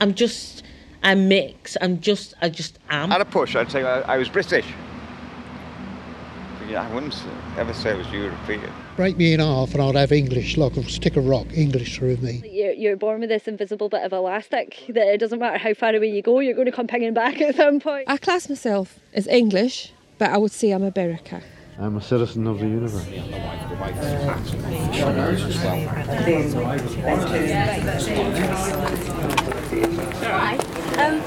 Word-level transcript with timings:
I'm 0.00 0.14
just 0.14 0.62
I 1.02 1.14
mix. 1.14 1.76
I'm 1.80 2.00
just 2.00 2.34
I 2.40 2.48
just 2.48 2.78
am. 2.90 3.12
At 3.12 3.20
a 3.20 3.24
push, 3.24 3.56
I'd 3.56 3.70
say 3.70 3.82
I, 3.82 4.00
I 4.14 4.16
was 4.16 4.28
British. 4.28 4.66
Yeah, 6.68 6.82
I 6.82 6.92
wouldn't 6.92 7.14
ever 7.56 7.72
say 7.72 7.92
I 7.92 7.94
was 7.94 8.10
European. 8.10 8.72
Break 8.96 9.16
me 9.16 9.32
in 9.32 9.40
half 9.40 9.72
and 9.72 9.82
I'd 9.82 9.94
have 9.94 10.10
English, 10.10 10.56
like 10.56 10.76
a 10.76 10.82
stick 10.88 11.16
of 11.16 11.26
rock, 11.26 11.46
English 11.54 11.96
through 11.96 12.16
me. 12.16 12.42
You're, 12.44 12.72
you're 12.72 12.96
born 12.96 13.20
with 13.20 13.28
this 13.28 13.46
invisible 13.46 13.88
bit 13.88 14.02
of 14.02 14.12
elastic 14.12 14.84
that 14.88 15.06
it 15.06 15.18
doesn't 15.18 15.38
matter 15.38 15.58
how 15.58 15.74
far 15.74 15.94
away 15.94 16.08
you 16.08 16.22
go, 16.22 16.40
you're 16.40 16.54
going 16.54 16.66
to 16.66 16.72
come 16.72 16.88
pinging 16.88 17.14
back 17.14 17.40
at 17.40 17.54
some 17.54 17.78
point. 17.78 18.06
I 18.08 18.16
class 18.16 18.48
myself 18.48 18.98
as 19.14 19.28
English, 19.28 19.92
but 20.18 20.30
I 20.30 20.38
would 20.38 20.50
say 20.50 20.72
I'm 20.72 20.82
a 20.82 20.90
Berwicker. 20.90 21.42
I'm 21.78 21.98
a 21.98 22.02
citizen 22.02 22.46
of 22.48 22.58
the 22.58 22.66
universe. 22.66 23.06
Hi. 30.32 30.56
Um, 30.98 31.20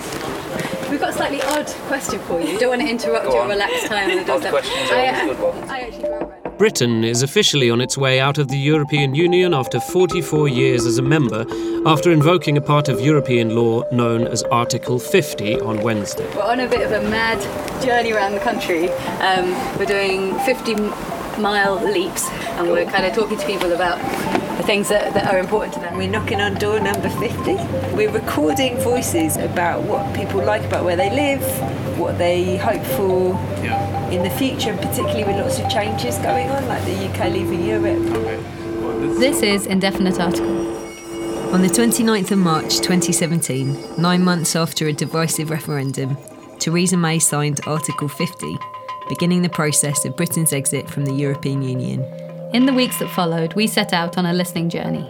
we've 0.92 1.00
got 1.00 1.10
a 1.10 1.14
slightly 1.14 1.42
odd 1.42 1.68
question 1.88 2.20
for 2.22 2.42
you. 2.42 2.58
Don't 2.60 2.70
want 2.70 2.82
to 2.82 2.88
interrupt 2.90 3.26
Go 3.26 3.34
your 3.34 3.44
on. 3.44 3.50
relaxed 3.50 3.86
time 3.88 4.10
on 4.12 4.26
the 4.26 4.34
Odd 4.34 4.46
questions 4.50 4.92
are 4.92 4.96
I, 4.96 5.22
always 5.22 5.38
good 5.38 5.44
ones. 5.44 5.70
I 5.70 5.80
actually 5.82 6.04
grew 6.04 6.14
up 6.16 6.40
Britain 6.60 7.06
is 7.06 7.24
officially 7.24 7.70
on 7.70 7.80
its 7.80 7.98
way 7.98 8.20
out 8.20 8.38
of 8.38 8.50
the 8.50 8.58
European 8.58 9.16
Union 9.16 9.54
after 9.54 9.80
44 9.80 10.50
years 10.50 10.86
as 10.86 10.98
a 10.98 11.02
member, 11.02 11.46
after 11.86 12.12
invoking 12.12 12.58
a 12.58 12.62
part 12.62 12.90
of 12.90 13.00
European 13.00 13.56
law 13.56 13.82
known 13.94 14.28
as 14.28 14.44
Article 14.44 15.00
50 15.00 15.62
on 15.62 15.82
Wednesday. 15.82 16.30
We're 16.36 16.42
on 16.44 16.60
a 16.60 16.68
bit 16.68 16.82
of 16.82 16.92
a 16.92 17.10
mad 17.10 17.40
journey 17.82 18.12
around 18.12 18.34
the 18.34 18.42
country. 18.42 18.90
Um, 19.22 19.52
we're 19.78 19.86
doing 19.86 20.38
50 20.40 20.76
mile 21.40 21.76
leaps 21.94 22.30
and 22.30 22.70
we're 22.70 22.92
kind 22.92 23.06
of 23.06 23.14
talking 23.14 23.38
to 23.38 23.46
people 23.46 23.72
about 23.72 23.98
the 24.60 24.66
things 24.66 24.90
that, 24.90 25.14
that 25.14 25.34
are 25.34 25.40
important 25.40 25.74
to 25.74 25.80
them. 25.80 25.96
We're 25.96 26.10
knocking 26.10 26.42
on 26.42 26.56
door 26.56 26.82
number 26.82 27.10
50. 27.10 27.56
We're 27.96 28.12
recording 28.12 28.76
voices 28.80 29.38
about 29.38 29.84
what 29.84 30.14
people 30.14 30.44
like 30.44 30.66
about 30.66 30.84
where 30.84 30.98
they 30.98 31.10
live, 31.10 31.42
what 31.98 32.18
they 32.18 32.58
hope 32.58 32.84
for 32.98 33.40
in 34.12 34.22
the 34.22 34.30
future, 34.32 34.72
and 34.72 34.80
particularly 34.82 35.24
with 35.24 35.38
lots 35.38 35.60
of 35.60 35.70
changes 35.70 36.18
going 36.18 36.50
on, 36.50 36.68
like 36.68 36.84
the 36.84 37.08
UK 37.08 37.32
leaving 37.32 37.64
Europe. 37.64 38.04
This 39.18 39.42
is 39.42 39.66
Indefinite 39.66 40.20
Article. 40.20 40.68
On 41.54 41.62
the 41.62 41.70
29th 41.70 42.32
of 42.32 42.40
March 42.40 42.80
2017, 42.80 43.96
nine 43.98 44.22
months 44.22 44.58
after 44.58 44.88
a 44.88 44.94
divisive 44.94 45.52
referendum, 45.52 46.18
Theresa 46.60 46.98
May 46.98 47.20
signed 47.20 47.62
Article 47.66 48.10
50, 48.10 48.58
beginning 49.08 49.42
the 49.42 49.50
process 49.50 50.04
of 50.04 50.18
Britain's 50.18 50.52
exit 50.52 50.90
from 50.90 51.06
the 51.06 51.14
European 51.14 51.62
Union. 51.62 52.29
In 52.52 52.66
the 52.66 52.74
weeks 52.74 52.98
that 52.98 53.12
followed, 53.12 53.54
we 53.54 53.68
set 53.68 53.94
out 53.94 54.18
on 54.18 54.26
a 54.26 54.34
listening 54.34 54.70
journey. 54.70 55.08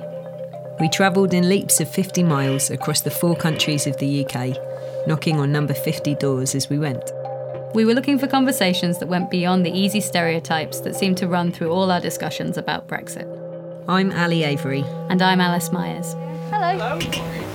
We 0.82 0.90
travelled 0.90 1.34
in 1.34 1.48
leaps 1.48 1.80
of 1.80 1.90
50 1.90 2.22
miles 2.24 2.70
across 2.70 3.00
the 3.00 3.12
four 3.12 3.34
countries 3.34 3.88
of 3.88 3.96
the 3.98 4.26
UK, 4.26 4.58
knocking 5.08 5.40
on 5.40 5.50
number 5.50 5.74
50 5.74 6.16
doors 6.16 6.54
as 6.54 6.70
we 6.70 6.78
went. 6.78 7.12
We 7.74 7.86
were 7.86 7.94
looking 7.94 8.20
for 8.20 8.28
conversations 8.28 8.98
that 9.00 9.08
went 9.08 9.32
beyond 9.32 9.66
the 9.66 9.72
easy 9.72 10.02
stereotypes 10.02 10.82
that 10.82 10.98
seem 10.98 11.16
to 11.16 11.30
run 11.30 11.54
through 11.54 11.70
all 11.70 11.92
our 11.92 12.02
discussions 12.02 12.58
about 12.58 12.90
Brexit. 12.90 13.28
I'm 13.88 14.12
Ali 14.12 14.44
Avery. 14.44 14.84
And 15.08 15.22
I'm 15.22 15.40
Alice 15.40 15.72
Myers. 15.72 16.16
Hello. 16.50 17.00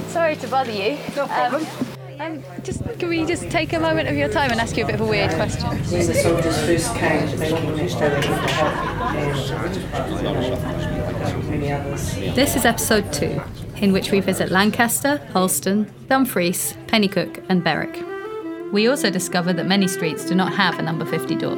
Sorry 0.08 0.36
to 0.36 0.48
bother 0.48 0.72
you. 0.72 0.96
No 1.14 1.27
problem. 1.27 1.66
Um, 1.66 1.93
Um, 2.20 2.42
just 2.62 2.82
can 2.98 3.08
we 3.08 3.24
just 3.24 3.50
take 3.50 3.72
a 3.72 3.80
moment 3.80 4.08
of 4.08 4.16
your 4.16 4.28
time 4.28 4.50
and 4.50 4.60
ask 4.60 4.76
you 4.76 4.84
a 4.84 4.86
bit 4.86 4.94
of 4.94 5.00
a 5.00 5.06
weird 5.06 5.30
question? 5.32 5.66
When 5.66 6.06
the 6.06 6.14
soldiers 6.14 6.58
first 6.64 6.94
came 6.94 7.28
to 7.28 7.36
make 7.36 7.52
English, 7.52 7.94
they 7.94 8.08
were 8.08 8.16
in 8.16 8.20
the 8.22 8.28
help 8.28 9.04
many 11.44 11.72
others. 11.72 12.14
This 12.34 12.56
is 12.56 12.64
episode 12.64 13.12
two, 13.12 13.40
in 13.76 13.92
which 13.92 14.10
we 14.10 14.20
visit 14.20 14.50
Lancaster, 14.50 15.20
Alston, 15.34 15.90
Dumfries, 16.08 16.76
Penicuik, 16.86 17.44
and 17.48 17.64
Berwick. 17.64 18.02
We 18.72 18.88
also 18.88 19.10
discover 19.10 19.52
that 19.52 19.66
many 19.66 19.88
streets 19.88 20.24
do 20.24 20.34
not 20.34 20.52
have 20.54 20.78
a 20.78 20.82
number 20.82 21.04
50 21.04 21.34
door. 21.36 21.56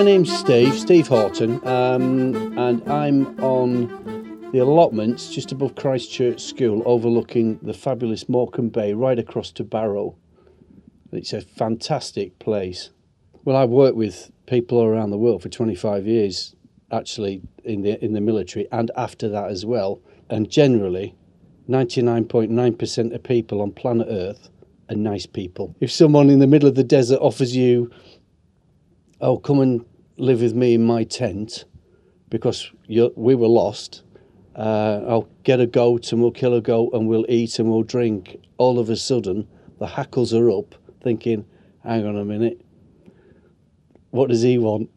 My 0.00 0.04
name's 0.04 0.34
Steve, 0.34 0.72
Steve 0.78 1.08
Horton, 1.08 1.60
um, 1.68 2.56
and 2.56 2.90
I'm 2.90 3.38
on 3.38 4.48
the 4.50 4.60
allotments 4.60 5.28
just 5.28 5.52
above 5.52 5.74
Christchurch 5.74 6.40
School, 6.40 6.82
overlooking 6.86 7.58
the 7.60 7.74
fabulous 7.74 8.26
Morecambe 8.26 8.70
Bay, 8.70 8.94
right 8.94 9.18
across 9.18 9.52
to 9.52 9.62
Barrow. 9.62 10.16
It's 11.12 11.34
a 11.34 11.42
fantastic 11.42 12.38
place. 12.38 12.88
Well, 13.44 13.56
I've 13.56 13.68
worked 13.68 13.98
with 13.98 14.30
people 14.46 14.82
around 14.82 15.10
the 15.10 15.18
world 15.18 15.42
for 15.42 15.50
25 15.50 16.06
years, 16.06 16.56
actually 16.90 17.42
in 17.62 17.82
the 17.82 18.02
in 18.02 18.14
the 18.14 18.22
military, 18.22 18.68
and 18.72 18.90
after 18.96 19.28
that 19.28 19.50
as 19.50 19.66
well. 19.66 20.00
And 20.30 20.48
generally, 20.48 21.14
99.9% 21.68 23.14
of 23.14 23.22
people 23.22 23.60
on 23.60 23.72
planet 23.72 24.06
Earth 24.08 24.48
are 24.88 24.96
nice 24.96 25.26
people. 25.26 25.76
If 25.78 25.92
someone 25.92 26.30
in 26.30 26.38
the 26.38 26.46
middle 26.46 26.70
of 26.70 26.74
the 26.74 26.84
desert 26.84 27.18
offers 27.20 27.54
you 27.54 27.90
oh, 29.20 29.36
come 29.36 29.60
and 29.60 29.84
live 30.20 30.42
with 30.42 30.54
me 30.54 30.74
in 30.74 30.84
my 30.84 31.04
tent 31.04 31.64
because 32.28 32.70
we 32.88 33.34
were 33.34 33.48
lost. 33.48 34.02
Uh, 34.54 35.00
I'll 35.08 35.28
get 35.44 35.60
a 35.60 35.66
goat 35.66 36.12
and 36.12 36.20
we'll 36.20 36.30
kill 36.30 36.54
a 36.54 36.60
goat 36.60 36.90
and 36.92 37.08
we'll 37.08 37.26
eat 37.28 37.58
and 37.58 37.70
we'll 37.70 37.82
drink. 37.82 38.38
All 38.58 38.78
of 38.78 38.90
a 38.90 38.96
sudden, 38.96 39.48
the 39.78 39.86
hackles 39.86 40.34
are 40.34 40.50
up, 40.50 40.74
thinking, 41.02 41.46
hang 41.82 42.06
on 42.06 42.16
a 42.16 42.24
minute, 42.24 42.60
what 44.10 44.28
does 44.28 44.42
he 44.42 44.58
want? 44.58 44.90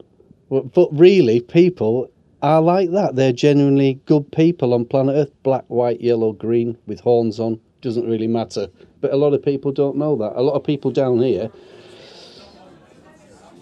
But 0.49 0.89
really, 0.91 1.39
people 1.39 2.11
are 2.41 2.61
like 2.61 2.91
that. 2.91 3.15
They're 3.15 3.31
genuinely 3.31 4.01
good 4.05 4.31
people 4.31 4.73
on 4.73 4.85
planet 4.85 5.15
Earth 5.15 5.31
black, 5.43 5.63
white, 5.67 6.01
yellow, 6.01 6.33
green, 6.33 6.77
with 6.85 6.99
horns 6.99 7.39
on. 7.39 7.59
Doesn't 7.81 8.07
really 8.07 8.27
matter. 8.27 8.67
But 9.01 9.13
a 9.13 9.17
lot 9.17 9.33
of 9.33 9.41
people 9.43 9.71
don't 9.71 9.97
know 9.97 10.15
that. 10.17 10.33
A 10.35 10.41
lot 10.41 10.53
of 10.53 10.63
people 10.63 10.91
down 10.91 11.19
here 11.19 11.49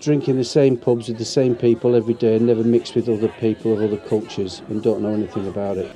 drinking 0.02 0.36
the 0.36 0.44
same 0.44 0.76
pubs 0.76 1.08
with 1.08 1.20
the 1.20 1.26
same 1.26 1.56
people 1.56 1.96
every 1.96 2.16
day 2.16 2.36
and 2.36 2.48
never 2.48 2.64
mix 2.64 2.96
with 2.96 3.08
other 3.08 3.28
people 3.40 3.74
of 3.74 3.84
other 3.84 4.02
cultures 4.08 4.64
and 4.70 4.82
don't 4.82 5.02
know 5.02 5.14
anything 5.14 5.48
about 5.48 5.78
it. 5.78 5.96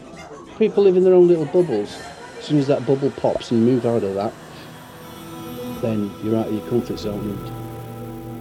People 0.60 0.84
live 0.84 0.96
in 0.96 1.04
their 1.04 1.16
own 1.16 1.28
little 1.28 1.46
bubbles. 1.46 2.00
As 2.38 2.46
soon 2.46 2.60
as 2.60 2.68
that 2.68 2.86
bubble 2.86 3.10
pops 3.10 3.50
and 3.50 3.62
you 3.62 3.74
move 3.74 3.86
out 3.86 4.04
of 4.04 4.14
that, 4.14 4.32
then 5.82 6.12
you're 6.24 6.38
out 6.38 6.48
of 6.48 6.54
your 6.54 6.68
comfort 6.70 7.00
zone. 7.00 7.32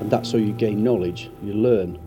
And, 0.00 0.10
that's 0.10 0.32
how 0.32 0.38
you 0.38 0.52
gain 0.52 0.84
knowledge, 0.84 1.30
you 1.42 1.54
learn. 1.54 1.98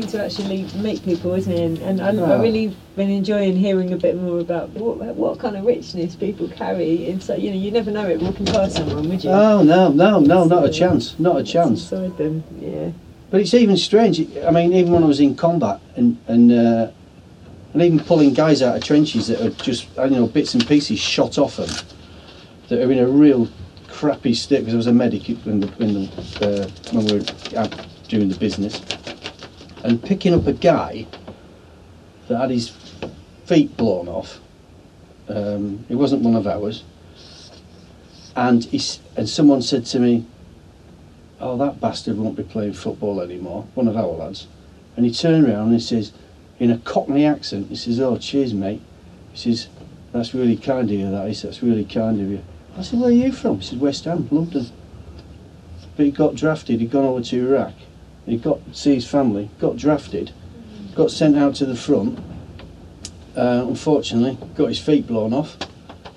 Thing 0.00 0.10
to 0.10 0.24
actually 0.24 0.64
meet 0.82 1.02
people, 1.04 1.32
isn't 1.34 1.52
it? 1.52 1.80
And, 1.80 2.00
and 2.00 2.00
I, 2.02 2.08
I 2.08 2.36
Oh. 2.36 2.42
really 2.42 2.76
been 2.96 3.10
enjoying 3.10 3.56
hearing 3.56 3.92
a 3.92 3.96
bit 3.96 4.16
more 4.20 4.40
about 4.40 4.70
what, 4.70 4.98
what 5.16 5.38
kind 5.38 5.56
of 5.56 5.64
richness 5.64 6.14
people 6.16 6.48
carry. 6.48 7.08
And 7.10 7.22
so, 7.22 7.34
you 7.34 7.50
know, 7.50 7.56
you 7.56 7.70
never 7.70 7.90
know 7.90 8.06
it 8.06 8.20
walking 8.20 8.46
past 8.46 8.76
someone, 8.76 9.08
would 9.08 9.24
you? 9.24 9.30
Oh 9.30 9.62
no, 9.62 9.90
no, 9.90 10.20
no, 10.20 10.44
not 10.44 10.64
a 10.66 10.70
chance, 10.70 11.18
not 11.18 11.40
a 11.40 11.44
chance. 11.44 11.80
Inside 11.92 12.16
them, 12.18 12.44
yeah. 12.60 12.90
But 13.30 13.40
it's 13.40 13.54
even 13.54 13.76
strange. 13.76 14.20
I 14.44 14.50
mean, 14.50 14.72
even 14.72 14.92
when 14.92 15.02
I 15.02 15.06
was 15.06 15.20
in 15.20 15.34
combat 15.34 15.80
and 15.96 16.18
and 16.28 16.52
uh, 16.52 16.90
and 17.72 17.82
even 17.82 17.98
pulling 18.00 18.34
guys 18.34 18.62
out 18.62 18.76
of 18.76 18.84
trenches 18.84 19.26
that 19.28 19.40
are 19.40 19.50
just 19.64 19.88
I 19.98 20.02
don't 20.02 20.12
know 20.12 20.26
bits 20.26 20.54
and 20.54 20.66
pieces 20.66 20.98
shot 20.98 21.38
off 21.38 21.56
them, 21.56 21.70
that 22.68 22.82
are 22.82 22.92
in 22.92 22.98
a 22.98 23.08
real 23.08 23.48
crappy 23.88 24.34
state. 24.34 24.60
Because 24.60 24.74
I 24.74 24.76
was 24.76 24.86
a 24.86 24.92
medic 24.92 25.28
in 25.28 25.60
the, 25.60 25.68
in 25.82 25.94
the 25.94 26.04
uh, 26.42 26.68
when 26.92 27.04
we 27.06 27.12
were 27.18 27.58
out 27.58 27.74
doing 28.08 28.28
the 28.28 28.36
business, 28.38 28.80
and 29.86 30.02
picking 30.02 30.34
up 30.34 30.48
a 30.48 30.52
guy 30.52 31.06
that 32.26 32.38
had 32.40 32.50
his 32.50 32.70
feet 33.44 33.76
blown 33.76 34.08
off. 34.08 34.40
Um, 35.28 35.86
it 35.88 35.94
wasn't 35.94 36.22
one 36.22 36.34
of 36.34 36.44
ours. 36.48 36.82
And 38.34 38.64
he's, 38.64 38.98
and 39.16 39.28
someone 39.28 39.62
said 39.62 39.86
to 39.86 40.00
me, 40.00 40.26
oh, 41.40 41.56
that 41.58 41.80
bastard 41.80 42.18
won't 42.18 42.36
be 42.36 42.42
playing 42.42 42.72
football 42.72 43.20
anymore, 43.20 43.68
one 43.74 43.86
of 43.86 43.96
our 43.96 44.08
lads. 44.08 44.48
And 44.96 45.06
he 45.06 45.12
turned 45.12 45.46
around 45.46 45.66
and 45.66 45.74
he 45.74 45.80
says, 45.80 46.12
in 46.58 46.72
a 46.72 46.78
Cockney 46.78 47.24
accent, 47.24 47.68
he 47.68 47.76
says, 47.76 48.00
oh, 48.00 48.18
cheers, 48.18 48.52
mate. 48.52 48.82
He 49.32 49.38
says, 49.38 49.68
that's 50.12 50.34
really 50.34 50.56
kind 50.56 50.90
of 50.90 50.96
you, 50.96 51.10
that 51.12 51.28
is, 51.28 51.42
that's 51.42 51.62
really 51.62 51.84
kind 51.84 52.20
of 52.20 52.28
you. 52.28 52.42
I 52.76 52.82
said, 52.82 52.98
where 52.98 53.10
are 53.10 53.12
you 53.12 53.30
from? 53.30 53.60
He 53.60 53.66
said, 53.66 53.80
West 53.80 54.04
Ham, 54.04 54.26
London. 54.32 54.66
But 55.96 56.06
he 56.06 56.10
got 56.10 56.34
drafted, 56.34 56.80
he'd 56.80 56.90
gone 56.90 57.04
over 57.04 57.22
to 57.22 57.48
Iraq. 57.48 57.74
He 58.26 58.36
got 58.36 58.58
see 58.72 58.94
his 58.94 59.08
family, 59.08 59.50
got 59.58 59.76
drafted, 59.76 60.32
got 60.94 61.10
sent 61.10 61.36
out 61.36 61.54
to 61.56 61.66
the 61.66 61.76
front. 61.76 62.18
Uh, 63.36 63.64
unfortunately, 63.68 64.36
got 64.54 64.68
his 64.68 64.78
feet 64.78 65.06
blown 65.06 65.32
off, 65.32 65.56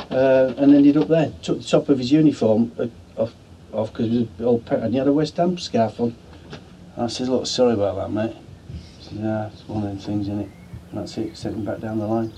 uh, 0.10 0.54
and 0.58 0.74
ended 0.74 0.98
up 0.98 1.08
there. 1.08 1.34
Took 1.44 1.60
the 1.60 1.68
top 1.68 1.90
of 1.90 2.00
his 2.00 2.12
uniform 2.12 2.72
uh, 2.80 2.88
off 3.74 3.94
because 3.94 4.10
he 4.10 4.30
was 4.38 4.46
all 4.46 4.60
pet 4.60 4.80
and 4.80 4.94
he 4.94 4.98
had 4.98 5.08
a 5.08 5.14
West 5.14 5.38
Ham 5.38 5.58
scarf 5.58 6.00
on. 6.00 6.16
I 6.98 7.08
said, 7.08 7.30
look, 7.30 7.46
sorry 7.46 7.74
about 7.74 7.96
that, 7.96 8.12
mate. 8.12 8.36
Said, 9.02 9.20
yeah, 9.20 9.48
it's 9.48 9.68
one 9.68 9.84
of 9.84 9.90
them 9.90 10.00
things, 10.00 10.28
isn't 10.28 10.42
it? 10.42 10.50
And 10.92 11.00
that's 11.00 11.18
it, 11.18 11.38
sent 11.38 11.56
him 11.56 11.66
back 11.66 11.80
down 11.80 12.00
the 12.00 12.08
line. 12.08 12.34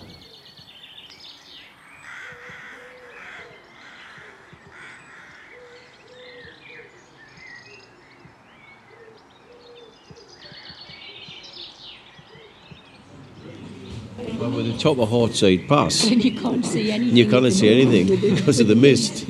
the 14.63 14.70
top 14.81 14.97
of 14.97 15.09
Hartside 15.09 15.67
Pass. 15.67 16.09
And 16.11 16.23
you 16.23 16.39
can't 16.39 16.65
see 16.65 16.91
anything. 16.91 17.15
You 17.15 17.29
can't 17.29 17.53
see 17.53 17.81
anything 17.81 18.35
because 18.35 18.59
of 18.59 18.67
the 18.67 18.75
mist. 18.75 19.25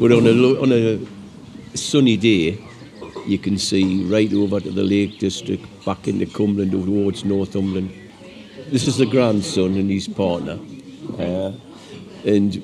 But 0.00 0.12
on 0.12 0.26
a 0.26 0.34
on 0.62 0.72
a 0.72 1.76
sunny 1.76 2.16
day, 2.16 2.58
you 3.26 3.38
can 3.38 3.58
see 3.58 4.02
right 4.04 4.32
over 4.32 4.58
to 4.60 4.70
the 4.70 4.82
Lake 4.82 5.18
District, 5.18 5.64
back 5.84 6.08
into 6.08 6.26
Cumberland 6.26 6.72
towards 6.72 7.24
Northumberland. 7.24 7.90
This 8.70 8.88
is 8.88 8.98
the 8.98 9.06
grandson 9.06 9.76
and 9.76 9.90
his 9.90 10.08
partner, 10.08 10.58
uh, 11.18 11.52
and 12.24 12.56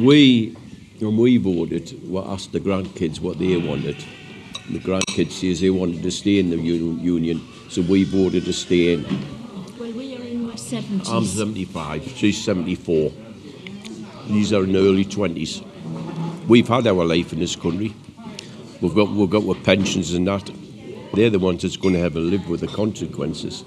we, 0.00 0.56
when 0.98 1.16
we 1.16 1.36
voted, 1.36 1.86
we 2.08 2.18
asked 2.20 2.52
the 2.52 2.60
grandkids 2.60 3.20
what 3.20 3.38
they 3.38 3.56
wanted. 3.56 3.96
The 4.70 4.80
grandkids 4.80 5.32
says 5.32 5.60
they 5.60 5.70
wanted 5.70 6.02
to 6.02 6.10
stay 6.10 6.38
in 6.38 6.50
the 6.50 6.56
union, 6.56 7.40
so 7.68 7.82
we 7.82 8.04
voted 8.04 8.44
to 8.46 8.52
stay 8.52 8.94
in. 8.94 9.39
70s. 10.70 11.12
I'm 11.12 11.24
75, 11.24 12.04
she's 12.16 12.42
74. 12.44 13.12
These 14.28 14.52
are 14.52 14.62
in 14.62 14.76
early 14.76 15.04
20s. 15.04 15.66
We've 16.46 16.68
had 16.68 16.86
our 16.86 17.04
life 17.04 17.32
in 17.32 17.40
this 17.40 17.56
country. 17.56 17.94
We've 18.80 18.94
got, 18.94 19.10
we've 19.10 19.28
got 19.28 19.46
our 19.46 19.54
pensions 19.56 20.14
and 20.14 20.26
that. 20.28 20.50
They're 21.14 21.30
the 21.30 21.40
ones 21.40 21.62
that's 21.62 21.76
going 21.76 21.94
to 21.94 22.00
have 22.00 22.12
to 22.12 22.20
live 22.20 22.48
with 22.48 22.60
the 22.60 22.68
consequences. 22.68 23.64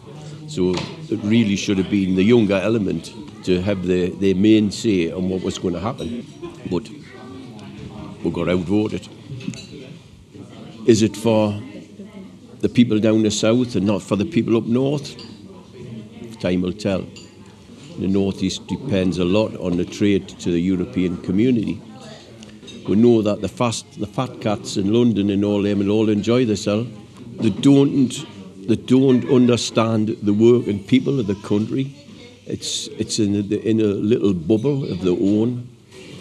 So 0.47 0.73
it 1.09 1.19
really 1.23 1.57
should 1.57 1.77
have 1.77 1.89
been 1.89 2.15
the 2.15 2.23
younger 2.23 2.55
element 2.55 3.13
to 3.43 3.61
have 3.61 3.85
their, 3.85 4.07
their 4.09 4.35
main 4.35 4.71
say 4.71 5.11
on 5.11 5.27
what 5.29 5.41
was 5.43 5.57
going 5.57 5.73
to 5.73 5.79
happen. 5.81 6.25
But 6.71 6.89
we 8.23 8.31
got 8.31 8.47
outvoted. 8.47 9.09
Is 10.85 11.01
it 11.01 11.17
for 11.17 11.61
the 12.59 12.69
people 12.69 12.99
down 12.99 13.23
the 13.23 13.31
south 13.31 13.75
and 13.75 13.85
not 13.85 14.01
for 14.01 14.15
the 14.15 14.25
people 14.25 14.55
up 14.55 14.63
north? 14.63 15.32
Time 16.43 16.61
will 16.61 16.73
tell. 16.73 17.05
The 17.99 18.07
northeast 18.09 18.67
depends 18.67 19.17
a 19.17 19.23
lot 19.23 19.55
on 19.61 19.77
the 19.77 19.85
trade 19.85 20.27
to 20.27 20.51
the 20.51 20.59
European 20.59 21.15
community. 21.21 21.81
We 22.85 22.97
know 22.97 23.21
that 23.21 23.39
the 23.39 23.47
fast, 23.47 23.97
the 23.97 24.07
fat 24.07 24.41
cats 24.41 24.75
in 24.75 24.91
London 24.91 25.29
and 25.29 25.45
all 25.45 25.61
them 25.61 25.79
will 25.79 25.91
all 25.91 26.09
enjoy 26.09 26.43
themselves. 26.43 26.89
They 27.39 27.49
don't, 27.49 28.11
they 28.67 28.75
don't 28.75 29.23
understand 29.31 30.17
the 30.21 30.33
work 30.33 30.67
and 30.67 30.85
people 30.85 31.17
of 31.17 31.27
the 31.27 31.35
country. 31.35 31.95
It's, 32.45 32.87
it's 32.99 33.19
in, 33.19 33.35
in 33.53 33.79
a 33.79 33.85
little 33.85 34.33
bubble 34.33 34.91
of 34.91 34.99
their 34.99 35.13
own. 35.13 35.69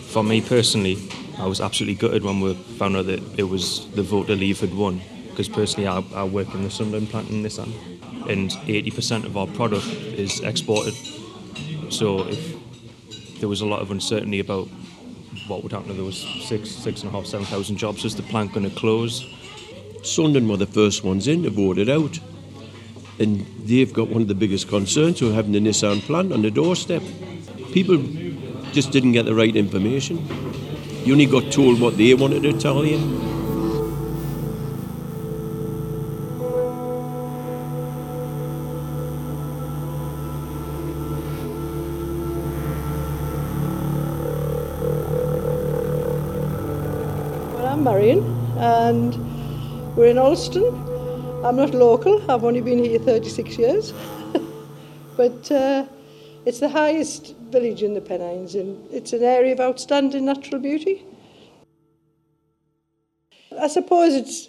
For 0.06 0.22
me 0.22 0.40
personally, 0.40 0.98
I 1.36 1.46
was 1.46 1.60
absolutely 1.60 1.96
gutted 1.96 2.22
when 2.22 2.40
we 2.40 2.54
found 2.54 2.96
out 2.96 3.06
that 3.06 3.20
it 3.36 3.48
was 3.48 3.90
the 3.96 4.04
vote 4.04 4.28
to 4.28 4.36
leave 4.36 4.60
had 4.60 4.72
won. 4.72 5.02
Because 5.30 5.48
personally, 5.48 5.88
I, 5.88 6.04
I 6.14 6.22
work 6.22 6.54
in 6.54 6.62
the 6.62 6.70
Sunderland 6.70 7.08
plant 7.10 7.28
in 7.28 7.42
Nissan, 7.42 7.72
and 8.28 8.50
80% 8.50 9.24
of 9.24 9.36
our 9.36 9.46
product 9.46 9.86
is 9.86 10.40
exported. 10.40 10.94
So 11.90 12.26
if 12.28 13.40
there 13.40 13.48
was 13.48 13.60
a 13.60 13.66
lot 13.66 13.80
of 13.80 13.90
uncertainty 13.90 14.40
about 14.40 14.68
what 15.48 15.62
would 15.62 15.72
happen 15.72 15.96
there 15.96 16.04
was 16.04 16.20
six, 16.46 16.70
six 16.70 17.02
and 17.02 17.10
a 17.10 17.12
half, 17.12 17.26
seven 17.26 17.46
thousand 17.46 17.76
jobs, 17.76 18.04
is 18.04 18.14
the 18.16 18.22
plant 18.22 18.52
going 18.52 18.68
to 18.68 18.74
close? 18.76 19.26
Sunderland 20.02 20.48
were 20.48 20.56
the 20.56 20.66
first 20.66 21.04
ones 21.04 21.28
in 21.28 21.42
to 21.42 21.50
vote 21.50 21.78
it 21.78 21.88
out. 21.88 22.18
And 23.18 23.46
they've 23.64 23.92
got 23.92 24.08
one 24.08 24.22
of 24.22 24.28
the 24.28 24.34
biggest 24.34 24.68
concerns 24.68 25.20
of 25.22 25.34
having 25.34 25.52
the 25.52 25.60
Nissan 25.60 26.00
plant 26.00 26.32
on 26.32 26.42
the 26.42 26.50
doorstep. 26.50 27.02
People 27.72 27.98
just 28.72 28.90
didn't 28.90 29.12
get 29.12 29.24
the 29.26 29.34
right 29.34 29.54
information. 29.54 30.26
You 31.04 31.12
only 31.12 31.26
got 31.26 31.52
told 31.52 31.80
what 31.80 31.96
they 31.96 32.14
wanted 32.14 32.42
to 32.42 32.58
tell 32.58 32.84
you. 32.84 33.31
And 48.62 49.96
we're 49.96 50.06
in 50.06 50.18
Alston. 50.18 50.64
I'm 51.44 51.56
not 51.56 51.74
local, 51.74 52.30
I've 52.30 52.44
only 52.44 52.60
been 52.60 52.78
here 52.78 53.00
36 53.00 53.58
years. 53.58 53.92
but 55.16 55.50
uh, 55.50 55.84
it's 56.46 56.60
the 56.60 56.68
highest 56.68 57.34
village 57.50 57.82
in 57.82 57.94
the 57.94 58.00
Pennines, 58.00 58.54
and 58.54 58.88
it's 58.92 59.12
an 59.12 59.24
area 59.24 59.52
of 59.52 59.60
outstanding 59.60 60.26
natural 60.26 60.60
beauty. 60.60 61.04
I 63.60 63.66
suppose 63.66 64.14
it's 64.14 64.48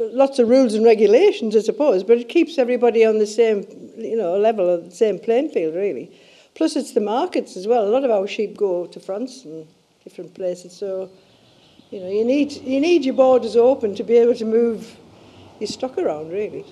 lots 0.00 0.40
of 0.40 0.48
rules 0.48 0.74
and 0.74 0.84
regulations, 0.84 1.54
I 1.54 1.60
suppose, 1.60 2.02
but 2.02 2.18
it 2.18 2.28
keeps 2.28 2.58
everybody 2.58 3.04
on 3.04 3.18
the 3.18 3.28
same, 3.28 3.64
you 3.96 4.16
know, 4.16 4.36
level, 4.38 4.68
of 4.68 4.90
the 4.90 4.96
same 4.96 5.20
playing 5.20 5.50
field, 5.50 5.76
really. 5.76 6.10
Plus, 6.56 6.74
it's 6.74 6.94
the 6.94 7.00
markets 7.00 7.56
as 7.56 7.68
well. 7.68 7.86
A 7.86 7.90
lot 7.90 8.02
of 8.02 8.10
our 8.10 8.26
sheep 8.26 8.56
go 8.56 8.86
to 8.86 8.98
France 8.98 9.44
and 9.44 9.68
different 10.02 10.34
places, 10.34 10.76
so 10.76 11.10
you 11.90 12.00
know, 12.00 12.08
you 12.08 12.24
need 12.24 12.52
you 12.52 12.80
need 12.80 13.04
your 13.04 13.14
borders 13.14 13.56
open 13.56 13.94
to 13.96 14.04
be 14.04 14.16
able 14.16 14.34
to 14.36 14.44
move 14.44 14.96
your 15.58 15.68
stock 15.68 15.98
around, 15.98 16.30
really. 16.30 16.64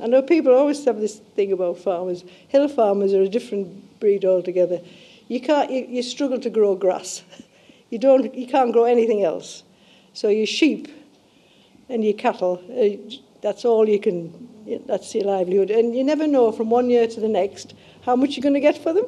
I 0.00 0.06
know 0.06 0.22
people 0.22 0.54
always 0.54 0.84
have 0.86 1.00
this 1.00 1.18
thing 1.36 1.52
about 1.52 1.78
farmers. 1.78 2.24
Hill 2.48 2.68
farmers 2.68 3.12
are 3.12 3.22
a 3.22 3.28
different 3.28 4.00
breed 4.00 4.24
altogether. 4.24 4.80
You 5.28 5.40
can't 5.40 5.70
you, 5.70 5.86
you 5.88 6.02
struggle 6.02 6.40
to 6.40 6.50
grow 6.50 6.74
grass. 6.74 7.22
You 7.90 7.98
don't 8.00 8.34
you 8.34 8.48
can't 8.48 8.72
grow 8.72 8.84
anything 8.84 9.22
else. 9.22 9.62
So 10.14 10.28
your 10.28 10.46
sheep 10.46 10.88
and 11.88 12.02
your 12.02 12.14
cattle, 12.14 12.60
uh, 12.72 13.16
that's 13.40 13.64
all 13.64 13.88
you 13.88 14.00
can. 14.00 14.48
That's 14.86 15.14
your 15.14 15.24
livelihood, 15.24 15.70
and 15.70 15.94
you 15.94 16.02
never 16.02 16.26
know 16.26 16.50
from 16.50 16.70
one 16.70 16.90
year 16.90 17.06
to 17.06 17.20
the 17.20 17.28
next 17.28 17.74
how 18.04 18.16
much 18.16 18.36
you're 18.36 18.42
going 18.42 18.54
to 18.54 18.60
get 18.60 18.78
for 18.78 18.92
them. 18.92 19.04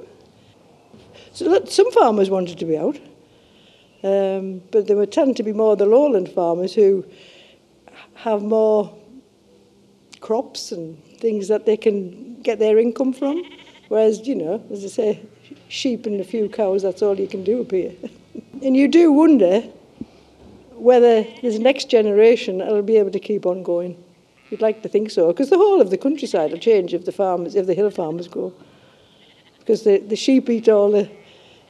So 1.32 1.64
some 1.64 1.90
farmers 1.90 2.30
wanted 2.30 2.58
to 2.58 2.64
be 2.64 2.76
out. 2.76 3.00
Um, 4.02 4.62
but 4.70 4.86
there 4.86 4.96
would 4.96 5.12
tend 5.12 5.36
to 5.36 5.42
be 5.42 5.52
more 5.52 5.76
the 5.76 5.86
lowland 5.86 6.28
farmers 6.28 6.74
who 6.74 7.04
have 8.14 8.42
more 8.42 8.94
crops 10.20 10.72
and 10.72 11.02
things 11.18 11.48
that 11.48 11.66
they 11.66 11.76
can 11.76 12.40
get 12.42 12.58
their 12.58 12.78
income 12.78 13.12
from. 13.12 13.42
Whereas, 13.88 14.26
you 14.26 14.34
know, 14.34 14.64
as 14.70 14.84
I 14.84 14.88
say, 14.88 15.22
sheep 15.68 16.06
and 16.06 16.20
a 16.20 16.24
few 16.24 16.48
cows, 16.48 16.82
that's 16.82 17.02
all 17.02 17.18
you 17.18 17.28
can 17.28 17.44
do 17.44 17.62
up 17.62 17.70
here. 17.70 17.92
and 18.62 18.76
you 18.76 18.88
do 18.88 19.12
wonder 19.12 19.62
whether 20.72 21.22
this 21.42 21.58
next 21.58 21.88
generation 21.88 22.58
will 22.58 22.82
be 22.82 22.96
able 22.96 23.10
to 23.10 23.20
keep 23.20 23.46
on 23.46 23.62
going. 23.62 24.02
You'd 24.50 24.60
like 24.60 24.82
to 24.82 24.88
think 24.88 25.10
so, 25.10 25.28
because 25.28 25.50
the 25.50 25.56
whole 25.56 25.80
of 25.80 25.90
the 25.90 25.98
countryside 25.98 26.52
will 26.52 26.58
change 26.58 26.94
if 26.94 27.04
the 27.04 27.12
farmers, 27.12 27.54
if 27.54 27.66
the 27.66 27.74
hill 27.74 27.90
farmers 27.90 28.28
go. 28.28 28.52
Because 29.58 29.82
the, 29.82 29.98
the 29.98 30.16
sheep 30.16 30.48
eat 30.48 30.68
all 30.68 30.90
the 30.90 31.10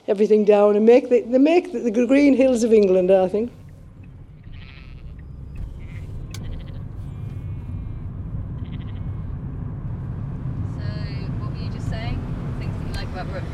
everything 0.09 0.45
down 0.45 0.77
and 0.77 0.87
make 0.87 1.09
the, 1.09 1.23
they 1.23 1.39
make 1.39 1.73
the, 1.73 1.81
the 1.81 2.07
green 2.07 2.35
hills 2.35 2.63
of 2.63 2.73
England, 2.73 3.11
I 3.11 3.29
think. 3.29 3.51
So 10.79 10.85
what 11.39 11.53
were 11.53 11.59
you 11.59 11.71
just 11.71 11.89
saying? 11.89 12.19
Things 12.59 12.75
you 12.87 12.93
like 12.95 13.09
about 13.09 13.29
Brooks? 13.29 13.47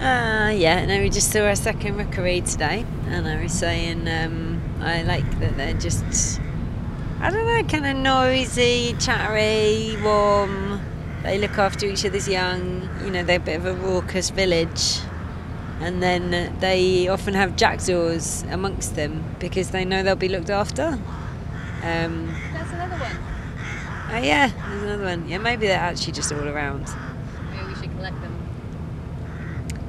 Uh, 0.00 0.54
yeah, 0.56 0.86
no, 0.86 1.00
we 1.00 1.10
just 1.10 1.32
saw 1.32 1.40
our 1.40 1.56
second 1.56 1.96
rookery 1.96 2.40
today, 2.40 2.84
and 3.08 3.26
I 3.26 3.42
was 3.42 3.52
saying 3.52 4.08
um, 4.08 4.62
I 4.80 5.02
like 5.02 5.28
that 5.40 5.56
they're 5.56 5.74
just, 5.74 6.40
I 7.20 7.30
don't 7.30 7.44
know, 7.44 7.62
kind 7.64 7.84
of 7.86 7.96
noisy, 7.96 8.94
chattery, 9.00 10.00
warm. 10.02 10.67
They 11.28 11.36
look 11.36 11.58
after 11.58 11.84
each 11.84 12.06
other's 12.06 12.26
young. 12.26 12.88
You 13.04 13.10
know, 13.10 13.22
they're 13.22 13.36
a 13.36 13.38
bit 13.38 13.56
of 13.56 13.66
a 13.66 13.74
raucous 13.74 14.30
village. 14.30 15.00
And 15.78 16.02
then 16.02 16.58
they 16.60 17.06
often 17.06 17.34
have 17.34 17.54
jackdaws 17.54 18.44
amongst 18.44 18.96
them 18.96 19.36
because 19.38 19.68
they 19.68 19.84
know 19.84 20.02
they'll 20.02 20.16
be 20.16 20.30
looked 20.30 20.48
after. 20.48 20.98
Um, 21.82 22.34
That's 22.54 22.72
another 22.72 22.96
one. 22.96 23.16
oh, 24.10 24.22
yeah, 24.24 24.50
there's 24.70 24.82
another 24.84 25.04
one. 25.04 25.28
Yeah, 25.28 25.36
maybe 25.36 25.66
they're 25.66 25.78
actually 25.78 26.14
just 26.14 26.32
all 26.32 26.48
around. 26.48 26.88
Maybe 27.50 27.66
we 27.66 27.74
should 27.74 27.94
collect 27.94 28.18
them. 28.22 28.34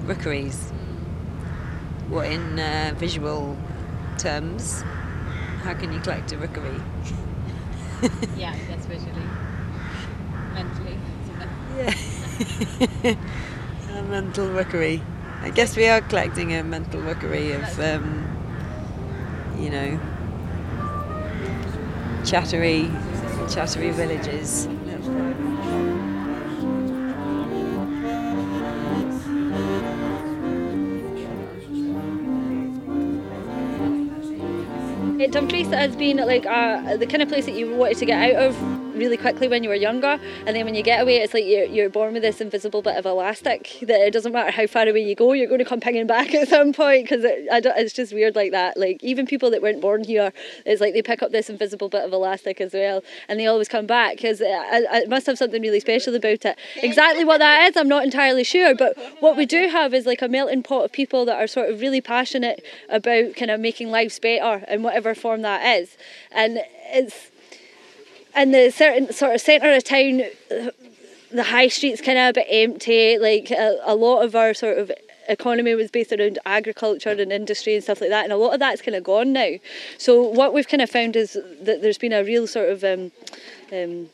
Rookeries. 0.04 0.72
What 2.10 2.28
in 2.28 2.60
uh, 2.60 2.96
visual 2.98 3.56
terms? 4.18 4.82
How 5.64 5.74
can 5.74 5.94
you 5.94 6.02
collect 6.02 6.34
a 6.34 6.38
rookery? 6.38 6.82
yeah, 8.36 8.52
I 8.52 8.60
guess 8.68 8.86
visually. 8.88 9.24
Yeah. 11.80 11.96
a 13.96 14.04
mental 14.04 14.50
rookery. 14.50 15.02
I 15.42 15.50
guess 15.50 15.78
we 15.78 15.88
are 15.88 16.02
collecting 16.02 16.54
a 16.54 16.62
mental 16.64 17.00
rookery 17.02 17.54
of, 17.54 17.80
um, 17.80 18.26
you 19.58 19.70
know, 19.70 20.00
chattery, 22.26 22.90
chattery 23.50 23.92
villages. 23.92 24.68
Dumfries 35.32 35.68
has 35.68 35.96
been 35.96 36.18
like 36.18 36.46
uh, 36.46 36.98
the 36.98 37.06
kind 37.06 37.22
of 37.22 37.30
place 37.30 37.46
that 37.46 37.54
you 37.54 37.76
wanted 37.76 37.98
to 37.98 38.06
get 38.06 38.36
out 38.36 38.44
of 38.48 38.79
really 39.00 39.18
quickly 39.18 39.48
when 39.48 39.64
you 39.64 39.70
were 39.70 39.76
younger, 39.76 40.20
and 40.46 40.56
then 40.56 40.66
when 40.66 40.76
you 40.76 40.84
get 40.84 41.02
away, 41.02 41.18
it's 41.18 41.34
like 41.34 41.46
you're, 41.46 41.66
you're 41.66 41.90
born 41.90 42.14
with 42.14 42.22
this 42.22 42.42
invisible 42.42 42.82
bit 42.82 42.98
of 42.98 43.06
elastic 43.06 43.78
that 43.82 44.02
it 44.02 44.12
doesn't 44.12 44.32
matter 44.32 44.52
how 44.52 44.68
far 44.68 44.88
away 44.88 45.00
you 45.00 45.16
go, 45.16 45.34
you're 45.34 45.48
going 45.48 45.60
to 45.60 45.66
come 45.66 45.80
pinging 45.80 46.08
back 46.08 46.34
at 46.34 46.48
some 46.48 46.74
point 46.74 47.06
because 47.06 47.24
it, 47.24 47.48
it's 47.52 47.94
just 47.94 48.14
weird 48.14 48.36
like 48.36 48.52
that. 48.52 48.78
Like 48.78 49.04
even 49.04 49.26
people 49.26 49.50
that 49.52 49.62
weren't 49.62 49.82
born 49.82 50.04
here, 50.04 50.34
it's 50.66 50.82
like 50.82 50.94
they 50.94 51.02
pick 51.02 51.24
up 51.24 51.32
this 51.32 51.50
invisible 51.50 51.90
bit 51.90 52.04
of 52.04 52.14
elastic 52.14 52.62
as 52.62 52.74
well, 52.74 53.04
and 53.28 53.40
they 53.40 53.48
always 53.48 53.68
come 53.68 53.88
back 53.88 54.18
because 54.18 54.42
it, 54.42 54.48
it 54.50 55.10
must 55.10 55.26
have 55.26 55.38
something 55.38 55.62
really 55.62 55.80
special 55.80 56.16
about 56.16 56.46
it. 56.46 56.58
Exactly 56.78 57.24
what 57.24 57.40
that 57.40 57.70
is, 57.70 57.78
I'm 57.78 57.88
not 57.88 58.04
entirely 58.04 58.44
sure, 58.44 58.76
but 58.76 58.98
what 59.20 59.38
we 59.38 59.46
do 59.46 59.70
have 59.70 59.94
is 59.94 60.06
like 60.06 60.22
a 60.22 60.28
melting 60.28 60.64
pot 60.64 60.86
of 60.86 60.92
people 60.92 61.26
that 61.26 61.38
are 61.38 61.48
sort 61.48 61.70
of 61.70 61.82
really 61.82 62.02
passionate 62.02 62.64
about 62.90 63.36
kind 63.36 63.52
of 63.52 63.60
making 63.60 63.92
lives 63.92 64.20
better 64.20 64.66
in 64.68 64.84
whatever 64.84 65.16
form 65.16 65.42
that 65.42 65.80
is, 65.80 65.98
and 66.32 66.60
it's 66.92 67.32
in 68.36 68.52
the 68.52 68.72
certain 68.72 69.12
sort 69.14 69.36
of 69.36 69.42
centre 69.42 69.72
of 69.72 69.84
town. 69.84 70.24
The 71.32 71.44
high 71.44 71.68
street's 71.68 72.02
kind 72.02 72.18
of 72.18 72.30
a 72.30 72.34
bit 72.34 72.48
empty. 72.50 73.20
Like 73.20 73.52
a, 73.52 73.80
a 73.84 73.96
lot 73.96 74.24
of 74.24 74.36
our 74.36 74.54
sort 74.54 74.80
of 74.80 74.92
economy 75.28 75.76
was 75.76 75.92
based 75.92 76.12
around 76.12 76.40
agriculture 76.46 77.10
and 77.10 77.32
industry 77.32 77.76
and 77.76 77.84
stuff 77.84 78.02
like 78.02 78.10
that, 78.10 78.24
and 78.24 78.34
a 78.34 78.38
lot 78.38 78.54
of 78.54 78.60
that's 78.60 78.82
kind 78.82 78.96
of 78.96 79.04
gone 79.04 79.32
now. 79.32 79.52
So 79.98 80.22
what 80.22 80.54
we've 80.54 80.68
kind 80.68 80.82
of 80.82 80.90
found 80.90 81.16
is 81.16 81.34
that 81.62 81.82
there's 81.82 82.00
been 82.00 82.14
a 82.14 82.24
real 82.24 82.48
sort 82.48 82.70
of 82.70 82.84
um, 82.84 83.12
um, 83.72 84.10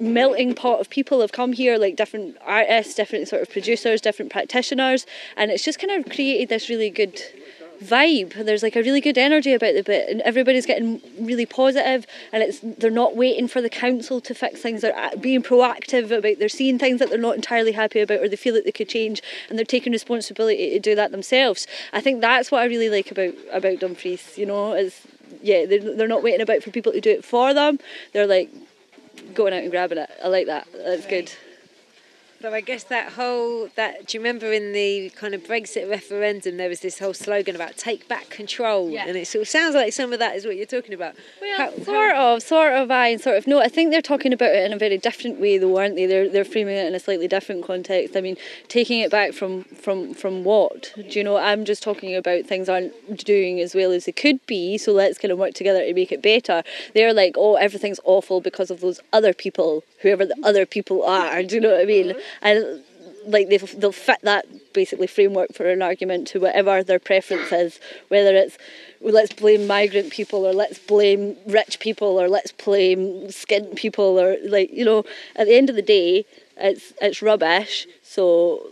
melting 0.00 0.54
pot 0.54 0.80
of 0.80 0.90
people 0.90 1.20
have 1.20 1.32
come 1.32 1.52
here, 1.52 1.78
like 1.78 1.96
different 1.96 2.36
artists, 2.44 2.94
different 2.94 3.28
sort 3.28 3.42
of 3.42 3.50
producers, 3.50 4.00
different 4.00 4.32
practitioners, 4.32 5.06
and 5.36 5.50
it's 5.50 5.64
just 5.64 5.78
kind 5.78 5.92
of 5.92 6.12
created 6.12 6.48
this 6.48 6.68
really 6.68 6.90
good 6.90 7.20
vibe. 7.82 8.44
There's 8.44 8.62
like 8.62 8.76
a 8.76 8.82
really 8.82 9.00
good 9.00 9.18
energy 9.18 9.52
about 9.52 9.74
the 9.74 9.82
bit, 9.82 10.08
and 10.08 10.20
everybody's 10.22 10.66
getting 10.66 11.00
really 11.18 11.46
positive, 11.46 12.06
and 12.32 12.42
it's 12.42 12.60
they're 12.62 12.90
not 12.90 13.16
waiting 13.16 13.48
for 13.48 13.60
the 13.60 13.70
council 13.70 14.20
to 14.20 14.34
fix 14.34 14.60
things. 14.60 14.82
They're 14.82 14.96
uh, 14.96 15.16
being 15.16 15.42
proactive 15.42 16.10
about. 16.10 16.38
They're 16.38 16.48
seeing 16.48 16.78
things 16.78 16.98
that 16.98 17.10
they're 17.10 17.18
not 17.18 17.36
entirely 17.36 17.72
happy 17.72 18.00
about, 18.00 18.20
or 18.20 18.28
they 18.28 18.36
feel 18.36 18.54
that 18.54 18.64
they 18.64 18.72
could 18.72 18.88
change, 18.88 19.22
and 19.48 19.58
they're 19.58 19.64
taking 19.64 19.92
responsibility 19.92 20.70
to 20.70 20.78
do 20.78 20.94
that 20.94 21.12
themselves. 21.12 21.66
I 21.92 22.00
think 22.00 22.20
that's 22.20 22.50
what 22.50 22.62
I 22.62 22.66
really 22.66 22.88
like 22.88 23.10
about 23.10 23.34
about 23.52 23.80
Dumfries. 23.80 24.38
You 24.38 24.46
know, 24.46 24.72
is 24.72 25.00
yeah, 25.42 25.66
they're 25.66 25.96
they're 25.96 26.08
not 26.08 26.22
waiting 26.22 26.40
about 26.40 26.62
for 26.62 26.70
people 26.70 26.92
to 26.92 27.00
do 27.00 27.10
it 27.10 27.24
for 27.24 27.52
them. 27.54 27.78
They're 28.12 28.26
like 28.26 28.50
going 29.34 29.52
out 29.52 29.62
and 29.62 29.70
grabbing 29.70 29.98
it. 29.98 30.10
I 30.22 30.28
like 30.28 30.46
that. 30.46 30.66
That's 30.72 31.06
good. 31.06 31.32
So 32.42 32.52
I 32.52 32.60
guess 32.60 32.82
that 32.84 33.12
whole 33.12 33.68
that 33.76 34.08
do 34.08 34.18
you 34.18 34.20
remember 34.20 34.52
in 34.52 34.72
the 34.72 35.10
kind 35.10 35.32
of 35.32 35.44
Brexit 35.44 35.88
referendum 35.88 36.56
there 36.56 36.68
was 36.68 36.80
this 36.80 36.98
whole 36.98 37.14
slogan 37.14 37.54
about 37.54 37.76
take 37.76 38.08
back 38.08 38.30
control, 38.30 38.90
Yeah. 38.90 39.06
and 39.06 39.16
it 39.16 39.28
sort 39.28 39.42
of 39.42 39.48
sounds 39.48 39.76
like 39.76 39.92
some 39.92 40.12
of 40.12 40.18
that 40.18 40.34
is 40.34 40.44
what 40.44 40.56
you're 40.56 40.66
talking 40.66 40.92
about. 40.92 41.14
Well, 41.40 41.56
How- 41.56 41.84
sort 41.84 42.16
of, 42.16 42.42
sort 42.42 42.72
of, 42.72 42.90
I 42.90 43.08
and 43.08 43.20
sort 43.20 43.36
of. 43.36 43.46
No, 43.46 43.60
I 43.60 43.68
think 43.68 43.92
they're 43.92 44.02
talking 44.02 44.32
about 44.32 44.50
it 44.56 44.64
in 44.66 44.72
a 44.72 44.76
very 44.76 44.98
different 44.98 45.40
way, 45.40 45.56
though, 45.56 45.76
aren't 45.78 45.94
they? 45.94 46.06
They're 46.06 46.28
they're 46.28 46.44
framing 46.44 46.76
it 46.76 46.86
in 46.86 46.96
a 46.96 47.00
slightly 47.00 47.28
different 47.28 47.64
context. 47.64 48.16
I 48.16 48.20
mean, 48.20 48.36
taking 48.66 48.98
it 48.98 49.10
back 49.12 49.34
from 49.34 49.62
from 49.64 50.12
from 50.12 50.42
what? 50.42 50.92
Do 50.96 51.04
you 51.18 51.22
know? 51.22 51.36
I'm 51.36 51.64
just 51.64 51.82
talking 51.84 52.14
about 52.16 52.46
things 52.46 52.68
aren't 52.68 52.92
doing 53.24 53.60
as 53.60 53.72
well 53.72 53.92
as 53.92 54.06
they 54.06 54.12
could 54.12 54.44
be. 54.46 54.78
So 54.78 54.92
let's 54.92 55.16
kind 55.16 55.30
of 55.30 55.38
work 55.38 55.54
together 55.54 55.84
to 55.84 55.94
make 55.94 56.10
it 56.10 56.20
better. 56.22 56.64
They're 56.92 57.14
like, 57.14 57.36
oh, 57.38 57.54
everything's 57.54 58.00
awful 58.02 58.40
because 58.40 58.68
of 58.72 58.80
those 58.80 59.00
other 59.12 59.32
people, 59.32 59.84
whoever 60.02 60.26
the 60.26 60.36
other 60.42 60.66
people 60.66 61.04
are. 61.04 61.42
Do 61.42 61.54
you 61.54 61.60
know 61.60 61.72
what 61.72 61.80
I 61.80 61.84
mean? 61.84 62.10
Uh-huh. 62.10 62.20
And 62.42 62.82
like 63.26 63.48
they 63.48 63.56
they'll 63.56 63.92
fit 63.92 64.20
that 64.22 64.46
basically 64.72 65.06
framework 65.06 65.54
for 65.54 65.68
an 65.70 65.82
argument 65.82 66.26
to 66.28 66.40
whatever 66.40 66.82
their 66.82 66.98
preference 66.98 67.52
is, 67.52 67.80
whether 68.08 68.34
it's 68.34 68.58
well, 69.00 69.14
let's 69.14 69.32
blame 69.32 69.66
migrant 69.66 70.12
people 70.12 70.46
or 70.46 70.52
let's 70.52 70.78
blame 70.78 71.36
rich 71.46 71.80
people 71.80 72.20
or 72.20 72.28
let's 72.28 72.52
blame 72.52 73.28
skint 73.28 73.76
people 73.76 74.18
or 74.20 74.36
like 74.44 74.72
you 74.72 74.84
know 74.84 75.04
at 75.36 75.46
the 75.46 75.56
end 75.56 75.70
of 75.70 75.76
the 75.76 75.82
day 75.82 76.24
it's 76.56 76.92
it's 77.00 77.22
rubbish 77.22 77.86
so 78.02 78.66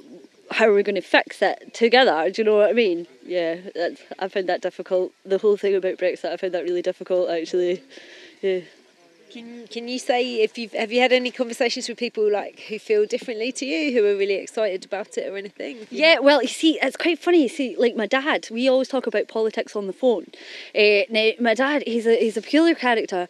how 0.53 0.67
are 0.67 0.75
we 0.75 0.83
going 0.83 0.97
to 0.97 1.01
fix 1.01 1.41
it 1.43 1.73
together? 1.73 2.29
Do 2.29 2.43
you 2.43 2.45
know 2.45 2.57
what 2.57 2.71
I 2.71 2.73
mean? 2.73 3.07
Yeah 3.25 3.57
that's, 3.75 4.03
I 4.19 4.29
found 4.29 4.49
that 4.49 4.63
difficult. 4.63 5.13
The 5.25 5.39
whole 5.39 5.57
thing 5.57 5.75
about 5.75 5.99
Brexit 5.99 6.33
I 6.33 6.37
found 6.37 6.55
that 6.55 6.65
really 6.65 6.83
difficult 6.83 7.31
actually. 7.31 7.83
Yeah 8.43 8.61
Can, 9.31 9.67
can 9.69 9.87
you 9.87 9.99
say 9.99 10.43
if 10.43 10.59
you've 10.59 10.73
have 10.73 10.91
you 10.91 11.01
had 11.01 11.13
any 11.13 11.31
conversations 11.31 11.89
with 11.89 11.99
people 11.99 12.31
like 12.31 12.61
who 12.69 12.79
feel 12.79 13.07
differently 13.07 13.53
to 13.53 13.65
you, 13.65 13.93
who 13.93 14.05
are 14.07 14.17
really 14.17 14.35
excited 14.35 14.85
about 14.85 15.17
it 15.17 15.31
or 15.31 15.37
anything? 15.37 15.87
Yeah, 15.91 16.19
well, 16.19 16.43
you 16.43 16.49
see, 16.49 16.79
it's 16.83 16.97
quite 16.97 17.19
funny. 17.19 17.43
You 17.43 17.49
see, 17.49 17.77
like 17.77 17.95
my 17.95 18.07
dad, 18.07 18.49
we 18.51 18.69
always 18.69 18.89
talk 18.89 19.07
about 19.07 19.29
politics 19.29 19.77
on 19.77 19.87
the 19.87 19.93
phone. 19.93 20.27
Uh, 20.75 21.03
now, 21.11 21.31
my 21.41 21.55
dad, 21.55 21.85
he's 21.87 22.07
a 22.07 22.19
he's 22.19 22.37
a 22.37 22.43
peculiar 22.43 22.75
character. 22.75 23.29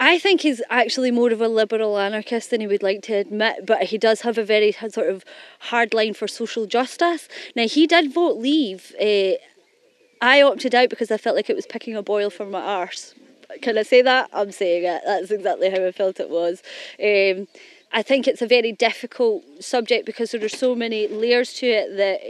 I 0.00 0.18
think 0.18 0.42
he's 0.42 0.62
actually 0.70 1.10
more 1.10 1.32
of 1.32 1.40
a 1.40 1.48
liberal 1.48 1.98
anarchist 1.98 2.50
than 2.50 2.60
he 2.60 2.66
would 2.66 2.82
like 2.82 3.02
to 3.04 3.14
admit, 3.14 3.66
but 3.66 3.84
he 3.84 3.98
does 3.98 4.20
have 4.20 4.38
a 4.38 4.44
very 4.44 4.70
sort 4.72 5.08
of 5.08 5.24
hard 5.58 5.92
line 5.92 6.14
for 6.14 6.28
social 6.28 6.66
justice. 6.66 7.28
Now, 7.56 7.66
he 7.66 7.86
did 7.86 8.12
vote 8.12 8.36
leave. 8.36 8.94
Uh, 9.00 9.32
I 10.20 10.42
opted 10.42 10.74
out 10.74 10.90
because 10.90 11.10
I 11.10 11.16
felt 11.16 11.36
like 11.36 11.50
it 11.50 11.56
was 11.56 11.66
picking 11.66 11.96
a 11.96 12.02
boil 12.02 12.30
for 12.30 12.46
my 12.46 12.60
arse. 12.60 13.14
Can 13.62 13.78
I 13.78 13.82
say 13.82 14.02
that? 14.02 14.30
I'm 14.32 14.52
saying 14.52 14.84
it. 14.84 15.02
That's 15.04 15.30
exactly 15.30 15.70
how 15.70 15.84
I 15.84 15.92
felt 15.92 16.20
it 16.20 16.30
was. 16.30 16.62
Um, 17.02 17.48
I 17.92 18.02
think 18.02 18.28
it's 18.28 18.42
a 18.42 18.46
very 18.46 18.72
difficult 18.72 19.44
subject 19.60 20.04
because 20.04 20.32
there 20.32 20.44
are 20.44 20.48
so 20.48 20.74
many 20.74 21.08
layers 21.08 21.54
to 21.54 21.66
it 21.66 21.96
that 21.96 22.20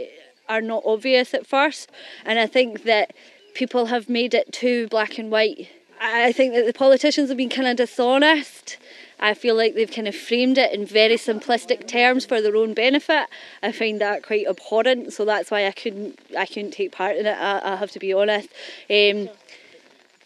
are 0.47 0.61
not 0.61 0.83
obvious 0.85 1.33
at 1.33 1.45
first. 1.45 1.91
And 2.25 2.39
I 2.39 2.47
think 2.47 2.83
that 2.83 3.13
people 3.53 3.87
have 3.87 4.09
made 4.09 4.33
it 4.33 4.51
too 4.53 4.87
black 4.87 5.17
and 5.17 5.29
white. 5.29 5.67
I 6.01 6.31
think 6.31 6.53
that 6.53 6.65
the 6.65 6.73
politicians 6.73 7.27
have 7.29 7.37
been 7.37 7.49
kind 7.49 7.67
of 7.67 7.75
dishonest. 7.75 8.77
I 9.19 9.33
feel 9.33 9.55
like 9.55 9.75
they've 9.75 9.91
kind 9.91 10.07
of 10.07 10.15
framed 10.15 10.57
it 10.57 10.71
in 10.73 10.85
very 10.85 11.15
simplistic 11.15 11.87
terms 11.87 12.25
for 12.25 12.41
their 12.41 12.55
own 12.55 12.73
benefit. 12.73 13.27
I 13.61 13.73
find 13.73 13.99
that 13.99 14.23
quite 14.23 14.47
abhorrent, 14.47 15.11
so 15.11 15.25
that's 15.25 15.51
why 15.51 15.67
I 15.67 15.71
couldn't 15.71 16.17
I 16.37 16.45
couldn't 16.45 16.71
take 16.71 16.93
part 16.93 17.17
in 17.17 17.25
it. 17.25 17.37
I, 17.37 17.73
I 17.73 17.75
have 17.75 17.91
to 17.91 17.99
be 17.99 18.13
honest. 18.13 18.47
Um, 18.89 19.29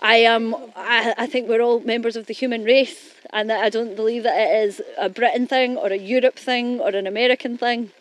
I 0.02 0.18
am. 0.18 0.56
I, 0.76 1.14
I 1.18 1.28
think 1.28 1.48
we're 1.48 1.62
all 1.62 1.80
members 1.80 2.16
of 2.16 2.26
the 2.28 2.34
human 2.34 2.64
race, 2.64 3.14
and 3.32 3.50
that 3.50 3.64
I 3.64 3.70
don't 3.70 3.96
believe 3.96 4.24
that 4.24 4.40
it 4.40 4.68
is 4.68 4.82
a 4.98 5.10
Britain 5.10 5.48
thing 5.48 5.78
or 5.78 5.88
a 5.88 5.98
Europe 5.98 6.36
thing 6.36 6.80
or 6.80 6.90
an 6.90 7.08
American 7.08 7.58
thing, 7.58 7.92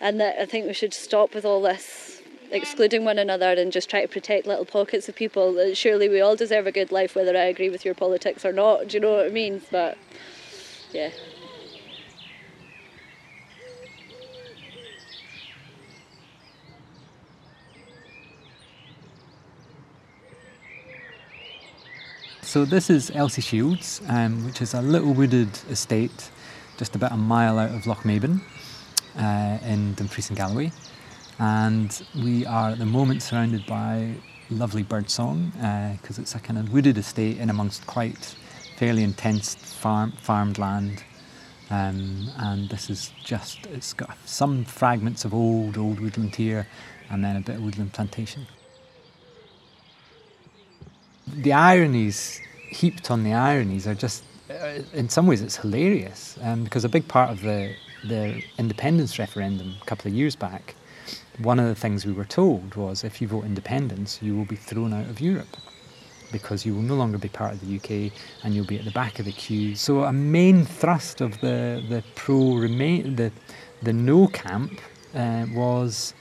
and 0.00 0.20
that 0.20 0.40
I 0.40 0.46
think 0.46 0.66
we 0.66 0.72
should 0.72 0.94
stop 0.94 1.34
with 1.34 1.44
all 1.44 1.62
this 1.62 2.20
excluding 2.50 3.04
one 3.04 3.18
another 3.18 3.52
and 3.52 3.72
just 3.72 3.88
try 3.88 4.02
to 4.02 4.08
protect 4.08 4.46
little 4.46 4.64
pockets 4.64 5.08
of 5.08 5.16
people. 5.16 5.58
Uh, 5.58 5.74
Surely 5.74 6.08
we 6.08 6.20
all 6.20 6.36
deserve 6.36 6.66
a 6.66 6.72
good 6.72 6.92
life, 6.92 7.14
whether 7.14 7.36
I 7.36 7.44
agree 7.44 7.70
with 7.70 7.84
your 7.84 7.94
politics 7.94 8.44
or 8.44 8.52
not. 8.52 8.88
Do 8.88 8.96
you 8.96 9.00
know 9.00 9.16
what 9.16 9.26
I 9.26 9.30
mean? 9.30 9.62
But 9.70 9.96
yeah. 10.92 11.10
So 22.52 22.66
this 22.66 22.90
is 22.90 23.08
Elshieshields, 23.08 24.06
um, 24.10 24.44
which 24.44 24.60
is 24.60 24.74
a 24.74 24.82
little 24.82 25.14
wooded 25.14 25.48
estate 25.70 26.30
just 26.76 26.94
about 26.94 27.12
a 27.12 27.16
mile 27.16 27.58
out 27.58 27.70
of 27.70 27.84
Lochmaben 27.84 28.42
uh, 29.18 29.58
in 29.66 29.94
Dumfries 29.94 30.28
and 30.28 30.36
Galloway. 30.36 30.70
And 31.38 32.06
we 32.14 32.44
are 32.44 32.72
at 32.72 32.78
the 32.78 32.84
moment 32.84 33.22
surrounded 33.22 33.64
by 33.64 34.16
lovely 34.50 34.82
birdsong 34.82 35.50
because 35.98 36.18
it's 36.18 36.34
a 36.34 36.40
kind 36.40 36.58
of 36.58 36.70
wooded 36.74 36.98
estate 36.98 37.38
in 37.38 37.48
amongst 37.48 37.86
quite 37.86 38.36
fairly 38.76 39.02
intense 39.02 39.54
farm, 39.54 40.12
farmed 40.20 40.58
land. 40.58 41.04
Um, 41.70 42.28
and 42.36 42.68
this 42.68 42.90
is 42.90 43.14
just, 43.24 43.64
it's 43.64 43.94
got 43.94 44.14
some 44.26 44.66
fragments 44.66 45.24
of 45.24 45.32
old, 45.32 45.78
old 45.78 46.00
woodland 46.00 46.34
here 46.34 46.66
and 47.08 47.24
then 47.24 47.36
a 47.36 47.40
bit 47.40 47.56
of 47.56 47.62
woodland 47.62 47.94
plantation 47.94 48.46
the 51.26 51.52
ironies 51.52 52.40
heaped 52.70 53.10
on 53.10 53.24
the 53.24 53.32
ironies 53.32 53.86
are 53.86 53.94
just 53.94 54.24
uh, 54.50 54.82
in 54.92 55.08
some 55.08 55.26
ways 55.26 55.40
it's 55.40 55.56
hilarious 55.56 56.38
um, 56.42 56.64
because 56.64 56.84
a 56.84 56.88
big 56.88 57.06
part 57.08 57.30
of 57.30 57.40
the 57.42 57.74
the 58.04 58.42
independence 58.58 59.18
referendum 59.18 59.76
a 59.80 59.84
couple 59.84 60.08
of 60.08 60.14
years 60.14 60.34
back 60.34 60.74
one 61.38 61.58
of 61.58 61.66
the 61.66 61.74
things 61.74 62.04
we 62.04 62.12
were 62.12 62.24
told 62.24 62.74
was 62.74 63.04
if 63.04 63.20
you 63.20 63.28
vote 63.28 63.44
independence 63.44 64.20
you 64.22 64.36
will 64.36 64.44
be 64.44 64.56
thrown 64.56 64.92
out 64.92 65.08
of 65.08 65.20
Europe 65.20 65.56
because 66.32 66.64
you 66.66 66.74
will 66.74 66.82
no 66.82 66.94
longer 66.94 67.18
be 67.18 67.28
part 67.28 67.52
of 67.52 67.60
the 67.60 67.76
UK 67.76 68.12
and 68.42 68.54
you'll 68.54 68.66
be 68.66 68.78
at 68.78 68.84
the 68.84 68.90
back 68.90 69.18
of 69.18 69.26
the 69.26 69.32
queue. 69.32 69.76
So 69.76 70.04
a 70.04 70.12
main 70.12 70.64
thrust 70.64 71.20
of 71.20 71.38
the 71.40 71.84
the 71.88 72.02
pro 72.16 72.54
remain 72.54 73.16
the 73.16 73.30
the 73.82 73.92
no 73.92 74.26
camp 74.28 74.80
uh, 75.14 75.46
was 75.54 76.14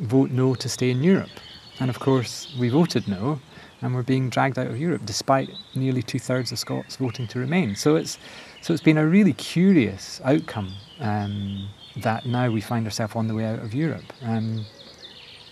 vote 0.00 0.30
no 0.30 0.54
to 0.54 0.68
stay 0.68 0.90
in 0.90 1.04
Europe. 1.04 1.36
And 1.78 1.90
of 1.90 2.00
course 2.00 2.54
we 2.58 2.70
voted 2.70 3.06
no 3.06 3.40
and 3.82 3.94
we're 3.94 4.02
being 4.02 4.30
dragged 4.30 4.58
out 4.58 4.68
of 4.68 4.78
Europe 4.78 5.02
despite 5.04 5.50
nearly 5.74 6.02
two 6.02 6.18
thirds 6.18 6.52
of 6.52 6.58
Scots 6.58 6.96
voting 6.96 7.26
to 7.28 7.38
remain. 7.38 7.74
So 7.76 7.96
it's 7.96 8.18
so 8.60 8.72
it's 8.72 8.82
been 8.82 8.98
a 8.98 9.06
really 9.06 9.32
curious 9.32 10.20
outcome 10.24 10.72
um, 11.00 11.68
that 11.96 12.24
now 12.24 12.48
we 12.50 12.60
find 12.60 12.86
ourselves 12.86 13.16
on 13.16 13.26
the 13.26 13.34
way 13.34 13.44
out 13.44 13.58
of 13.58 13.74
Europe. 13.74 14.04
Um, 14.22 14.64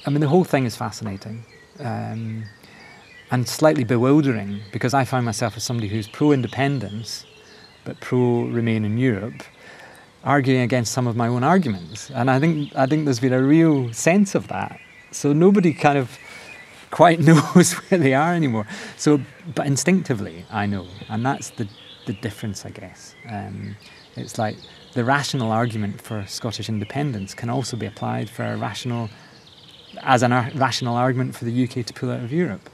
I 0.07 0.11
mean, 0.11 0.21
the 0.21 0.29
whole 0.29 0.45
thing 0.45 0.65
is 0.65 0.77
fascinating 0.77 1.45
um, 1.81 2.45
and 3.31 3.49
slightly 3.49 3.85
bewildering 3.85 4.61
because 4.73 4.95
I 4.95 5.05
find 5.05 5.27
myself 5.27 5.57
as 5.57 5.65
somebody 5.65 5.89
who's 5.89 6.09
pro-independence 6.09 7.27
but 7.85 7.99
pro 8.01 8.45
remain 8.45 8.85
in 8.85 8.99
Europe, 8.99 9.43
arguing 10.23 10.61
against 10.61 10.93
some 10.93 11.07
of 11.07 11.17
my 11.17 11.27
own 11.29 11.43
arguments. 11.43 12.11
And 12.11 12.31
I 12.31 12.39
think 12.39 12.75
I 12.77 12.87
think 12.87 13.05
there's 13.07 13.21
been 13.21 13.33
a 13.33 13.43
real 13.43 13.93
sense 13.93 14.35
of 14.35 14.49
that. 14.49 14.79
So 15.11 15.33
nobody 15.33 15.73
kind 15.73 15.99
of 15.99 16.17
quite 16.91 17.21
knows 17.29 17.73
where 17.73 17.99
they 17.99 18.15
are 18.15 18.35
anymore. 18.35 18.67
So, 18.97 19.21
but 19.55 19.67
instinctively, 19.67 20.45
I 20.51 20.67
know, 20.67 20.87
and 21.09 21.25
that's 21.25 21.51
the 21.51 21.69
the 22.07 22.13
difference, 22.15 22.65
I 22.65 22.71
guess. 22.71 23.15
Um, 23.29 23.77
it's 24.17 24.39
like 24.39 24.57
the 24.95 25.05
rational 25.05 25.53
argument 25.53 26.01
for 26.01 26.25
Scottish 26.27 26.69
independence 26.69 27.35
can 27.35 27.51
also 27.51 27.77
be 27.77 27.87
applied 27.87 28.29
for 28.29 28.45
a 28.45 28.57
rational, 28.57 29.09
as 30.03 30.23
an 30.23 30.33
ar- 30.33 30.51
rational 30.55 30.97
argument 30.97 31.37
for 31.37 31.45
the 31.45 31.65
UK 31.65 31.87
to 31.87 31.93
pull 31.93 32.11
out 32.11 32.21
of 32.21 32.33
Europe. 32.33 32.69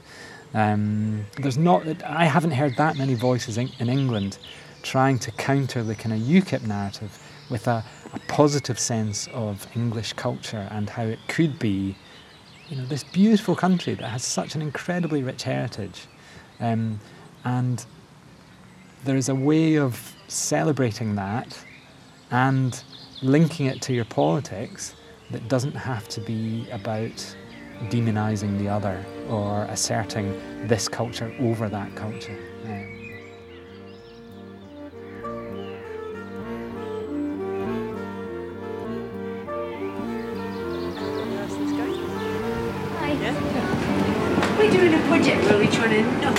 Um, 0.53 1.25
there's 1.37 1.57
not. 1.57 1.85
I 2.03 2.25
haven't 2.25 2.51
heard 2.51 2.77
that 2.77 2.97
many 2.97 3.13
voices 3.13 3.57
in, 3.57 3.69
in 3.79 3.89
England 3.89 4.37
trying 4.81 5.19
to 5.19 5.31
counter 5.31 5.83
the 5.83 5.95
kind 5.95 6.13
of 6.13 6.19
UKIP 6.19 6.65
narrative 6.65 7.19
with 7.49 7.67
a, 7.67 7.83
a 8.13 8.19
positive 8.27 8.79
sense 8.79 9.27
of 9.33 9.67
English 9.75 10.13
culture 10.13 10.67
and 10.71 10.89
how 10.89 11.03
it 11.03 11.19
could 11.27 11.59
be 11.59 11.95
you 12.69 12.77
know, 12.77 12.85
this 12.85 13.03
beautiful 13.03 13.55
country 13.55 13.93
that 13.95 14.07
has 14.07 14.23
such 14.23 14.55
an 14.55 14.61
incredibly 14.61 15.23
rich 15.23 15.43
heritage. 15.43 16.07
Um, 16.59 16.99
and 17.45 17.85
there 19.05 19.15
is 19.15 19.29
a 19.29 19.35
way 19.35 19.75
of 19.77 20.15
celebrating 20.27 21.15
that 21.15 21.57
and 22.31 22.83
linking 23.21 23.67
it 23.67 23.81
to 23.83 23.93
your 23.93 24.05
politics 24.05 24.95
that 25.31 25.47
doesn't 25.47 25.75
have 25.75 26.07
to 26.09 26.21
be 26.21 26.69
about 26.71 27.35
demonizing 27.89 28.57
the 28.57 28.67
other 28.67 29.03
or 29.29 29.63
asserting 29.65 30.67
this 30.67 30.87
culture 30.87 31.33
over 31.39 31.69
that 31.69 31.95
culture. 31.95 32.37
Um, 32.65 32.96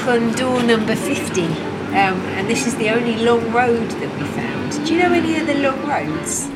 on 0.09 0.33
door 0.33 0.63
number 0.63 0.97
50, 0.97 1.43
um, 1.43 1.53
and 1.93 2.49
this 2.49 2.67
is 2.67 2.75
the 2.77 2.89
only 2.89 3.17
long 3.17 3.53
road 3.53 3.91
that 3.91 4.19
we 4.19 4.25
found. 4.29 4.73
Do 4.87 4.95
you 4.95 5.03
know 5.03 5.13
any 5.13 5.37
other 5.37 5.53
long 5.53 5.87
roads? 5.87 6.49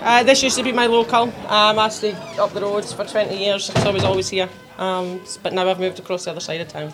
Uh, 0.00 0.22
this 0.22 0.44
used 0.44 0.56
to 0.56 0.62
be 0.62 0.70
my 0.70 0.86
local. 0.86 1.24
Um, 1.48 1.80
I 1.80 1.88
stayed 1.88 2.14
up 2.38 2.52
the 2.52 2.60
roads 2.60 2.92
for 2.92 3.04
20 3.04 3.36
years, 3.36 3.64
so 3.64 3.90
I 3.90 3.90
was 3.90 4.04
always 4.04 4.28
here. 4.28 4.48
Um, 4.78 5.20
but 5.42 5.52
now 5.52 5.68
I've 5.68 5.80
moved 5.80 5.98
across 5.98 6.26
the 6.26 6.30
other 6.30 6.38
side 6.40 6.60
of 6.60 6.68
town. 6.68 6.92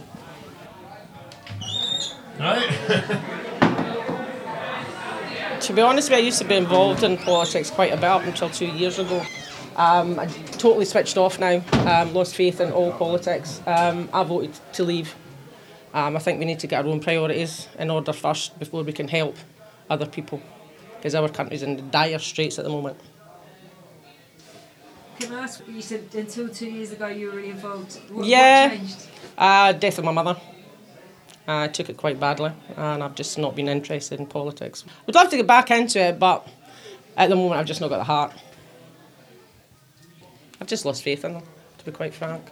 to 5.61 5.73
be 5.73 5.81
honest 5.81 6.11
with 6.11 6.19
you, 6.19 6.25
I 6.25 6.27
used 6.27 6.39
to 6.39 6.45
be 6.45 6.57
involved 6.57 7.05
in 7.05 7.17
politics 7.17 7.71
quite 7.71 7.93
a 7.93 7.97
bit 7.97 8.07
up 8.07 8.25
until 8.25 8.51
two 8.51 8.67
years 8.67 8.99
ago. 8.99 9.25
Um, 9.77 10.19
I 10.19 10.27
totally 10.27 10.85
switched 10.85 11.17
off 11.17 11.39
now, 11.39 11.63
um, 11.87 12.13
lost 12.13 12.35
faith 12.35 12.61
in 12.61 12.73
all 12.73 12.91
politics. 12.93 13.63
Um, 13.65 14.09
I 14.13 14.25
voted 14.25 14.59
to 14.73 14.83
leave. 14.83 15.15
Um, 15.95 16.17
I 16.17 16.19
think 16.19 16.41
we 16.41 16.45
need 16.45 16.59
to 16.59 16.67
get 16.67 16.85
our 16.85 16.91
own 16.91 16.99
priorities 16.99 17.69
in 17.79 17.91
order 17.91 18.13
first 18.13 18.59
before 18.59 18.83
we 18.83 18.93
can 18.93 19.07
help 19.07 19.37
other 19.89 20.07
people 20.07 20.43
because 20.97 21.15
our 21.15 21.29
country's 21.29 21.63
in 21.63 21.91
dire 21.91 22.19
straits 22.19 22.59
at 22.59 22.65
the 22.65 22.71
moment. 22.71 22.99
Can 25.21 25.33
I 25.33 25.45
ask, 25.45 25.63
you 25.69 25.81
said 25.81 26.09
until 26.13 26.49
two 26.49 26.69
years 26.69 26.91
ago 26.91 27.07
you 27.07 27.27
were 27.27 27.37
really 27.37 27.51
involved. 27.51 28.01
What, 28.11 28.27
yeah. 28.27 28.67
what 28.67 28.79
changed? 28.79 29.07
Uh, 29.39 29.73
death 29.75 29.99
of 29.99 30.05
my 30.05 30.13
mother. 30.13 30.37
I 31.47 31.69
took 31.69 31.89
it 31.91 31.97
quite 31.97 32.21
badly, 32.21 32.53
and 32.77 33.03
I've 33.03 33.15
just 33.15 33.37
not 33.39 33.57
been 33.57 33.69
interested 33.69 34.21
in 34.21 34.27
politics. 34.27 34.85
Would 35.07 35.15
love 35.15 35.29
to 35.31 35.37
get 35.37 35.47
back 35.47 35.71
into 35.71 35.99
it, 36.01 36.19
but 36.19 36.47
at 37.17 37.29
the 37.31 37.37
moment 37.37 37.59
I've 37.61 37.67
just 37.67 37.81
not 37.81 37.89
got 37.91 37.99
the 37.99 38.05
heart. 38.05 38.33
I've 40.61 40.69
just 40.69 40.85
lost 40.85 41.03
faith 41.03 41.25
in 41.25 41.35
them, 41.35 41.43
to 41.79 41.85
be 41.85 41.91
quite 41.91 42.15
frank. 42.15 42.43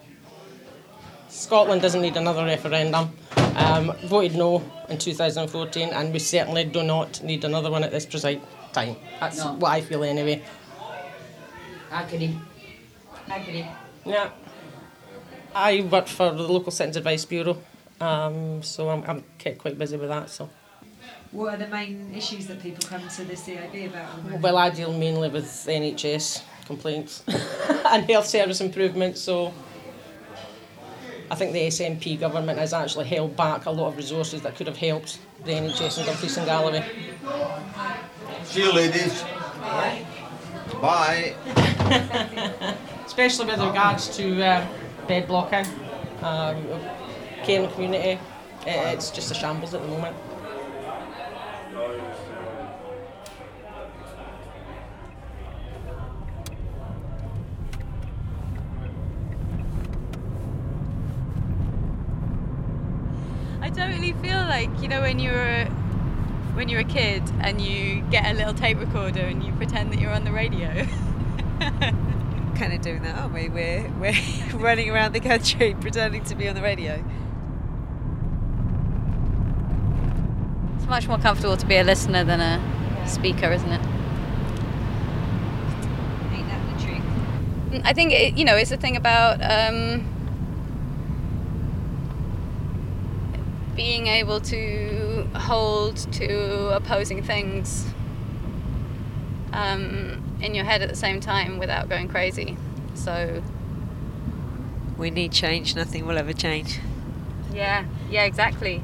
Scotland 1.28 1.80
doesn't 1.80 2.02
need 2.02 2.16
another 2.16 2.44
referendum. 2.44 3.16
Um, 3.54 3.92
voted 4.04 4.34
no 4.36 4.62
in 4.88 4.98
2014, 4.98 5.90
and 5.90 6.12
we 6.12 6.18
certainly 6.18 6.64
do 6.64 6.82
not 6.82 7.22
need 7.22 7.44
another 7.44 7.70
one 7.70 7.84
at 7.84 7.92
this 7.92 8.04
precise 8.06 8.38
time. 8.72 8.96
That's 9.20 9.38
No. 9.38 9.52
what 9.54 9.70
I 9.70 9.80
feel 9.80 10.02
anyway. 10.02 10.42
Agony. 11.92 12.38
Agony. 13.28 13.68
Yeah. 14.04 14.30
I 15.54 15.80
work 15.82 16.06
for 16.08 16.30
the 16.32 16.42
local 16.42 16.72
Citizens 16.72 16.96
Advice 16.96 17.24
Bureau, 17.24 17.58
um, 18.00 18.62
so 18.62 18.88
I'm, 18.88 19.02
I'm 19.06 19.24
kept 19.38 19.58
quite 19.58 19.78
busy 19.78 19.96
with 19.96 20.08
that. 20.08 20.30
So, 20.30 20.48
What 21.32 21.54
are 21.54 21.56
the 21.58 21.68
main 21.68 22.12
issues 22.14 22.46
that 22.46 22.60
people 22.62 22.84
come 22.88 23.06
to 23.08 23.24
the 23.24 23.34
CIB 23.34 23.86
about? 23.88 24.08
at 24.10 24.16
the 24.16 24.22
moment? 24.22 24.42
well, 24.42 24.56
I 24.58 24.70
deal 24.70 24.92
mainly 24.92 25.28
with 25.28 25.44
NHS 25.44 26.42
complaints 26.66 27.22
and 27.86 28.04
health 28.10 28.26
service 28.26 28.60
improvements. 28.60 29.20
So, 29.20 29.52
I 31.30 31.34
think 31.36 31.52
the 31.52 31.60
SNP 31.68 32.18
government 32.18 32.58
has 32.58 32.72
actually 32.72 33.06
held 33.06 33.36
back 33.36 33.66
a 33.66 33.70
lot 33.70 33.88
of 33.88 33.96
resources 33.96 34.42
that 34.42 34.56
could 34.56 34.66
have 34.66 34.76
helped 34.76 35.20
the 35.44 35.52
NHS 35.52 36.00
in 36.00 36.06
Dumfries 36.06 36.36
and 36.36 36.46
Galloway. 36.46 36.84
See 38.44 38.62
you, 38.62 38.72
ladies. 38.72 39.22
Bye. 40.80 41.34
Especially 43.06 43.46
with 43.46 43.60
regards 43.60 44.16
to 44.16 44.42
um, 44.42 44.68
bed 45.06 45.26
blocking, 45.28 45.66
um, 46.22 46.56
care 47.44 47.62
in 47.62 47.68
the 47.68 47.74
community. 47.74 48.10
It, 48.10 48.18
it's 48.66 49.10
just 49.10 49.30
a 49.30 49.34
shambles 49.34 49.74
at 49.74 49.82
the 49.82 49.88
moment. 49.88 50.16
I 63.62 63.70
totally 63.70 64.12
feel 64.14 64.38
like 64.38 64.70
you 64.82 64.88
know 64.88 65.00
when 65.00 65.18
you're 65.18 65.66
when 66.54 66.68
you're 66.68 66.80
a 66.80 66.84
kid 66.84 67.22
and 67.40 67.60
you 67.60 68.02
get 68.10 68.26
a 68.30 68.34
little 68.34 68.54
tape 68.54 68.78
recorder 68.78 69.20
and 69.20 69.42
you 69.42 69.52
pretend 69.52 69.92
that 69.92 70.00
you're 70.00 70.10
on 70.10 70.24
the 70.24 70.32
radio. 70.32 70.86
kind 72.60 72.74
of 72.74 72.82
doing 72.82 73.02
that, 73.02 73.16
aren't 73.16 73.32
we? 73.32 73.48
We're, 73.48 73.90
we're 73.98 74.14
running 74.54 74.90
around 74.90 75.14
the 75.14 75.20
country 75.20 75.74
pretending 75.80 76.22
to 76.24 76.34
be 76.34 76.46
on 76.46 76.54
the 76.54 76.60
radio. 76.60 77.02
It's 80.76 80.79
much 80.90 81.08
more 81.08 81.18
comfortable 81.18 81.56
to 81.56 81.64
be 81.66 81.76
a 81.76 81.84
listener 81.84 82.24
than 82.24 82.40
a 82.40 82.60
speaker, 83.08 83.50
isn't 83.50 83.72
it? 83.72 83.80
Ain't 86.32 86.48
that 86.48 86.60
the 86.78 86.84
truth? 86.84 87.02
Mm, 87.70 87.82
I 87.84 87.92
think 87.94 88.12
it, 88.12 88.36
you 88.36 88.44
know 88.44 88.56
it's 88.56 88.72
a 88.72 88.76
thing 88.76 88.96
about 88.96 89.40
um, 89.42 90.04
being 93.76 94.06
able 94.08 94.40
to 94.40 95.26
hold 95.34 95.96
to 96.12 96.74
opposing 96.74 97.22
things 97.22 97.86
um, 99.52 100.22
in 100.42 100.54
your 100.54 100.64
head 100.64 100.82
at 100.82 100.88
the 100.88 100.96
same 100.96 101.20
time 101.20 101.58
without 101.58 101.88
going 101.88 102.08
crazy. 102.08 102.56
So 102.94 103.42
We 104.98 105.10
need 105.10 105.32
change, 105.32 105.74
nothing 105.76 106.06
will 106.06 106.18
ever 106.18 106.32
change. 106.32 106.78
yeah, 107.52 107.84
yeah, 108.10 108.24
exactly. 108.24 108.82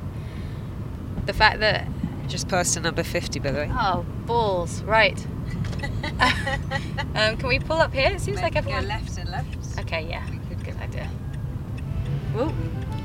The 1.27 1.33
fact 1.33 1.61
that 1.61 1.87
Just 2.29 2.49
past 2.49 2.75
to 2.75 2.81
number 2.81 3.03
50, 3.03 3.39
by 3.39 3.51
the 3.51 3.59
way. 3.59 3.71
oh 3.73 4.05
balls, 4.27 4.83
right. 4.83 5.19
um, 7.15 7.37
can 7.37 7.47
we 7.47 7.59
pull 7.59 7.77
up 7.77 7.93
here? 7.93 8.11
It 8.11 8.21
seems 8.21 8.41
like 8.41 8.57
everyone. 8.57 8.83
Go 8.83 8.89
left 8.89 9.19
and 9.19 9.31
left. 9.31 9.79
Okay, 9.79 10.07
yeah, 10.09 10.27
good, 10.65 10.77
idea. 10.79 11.09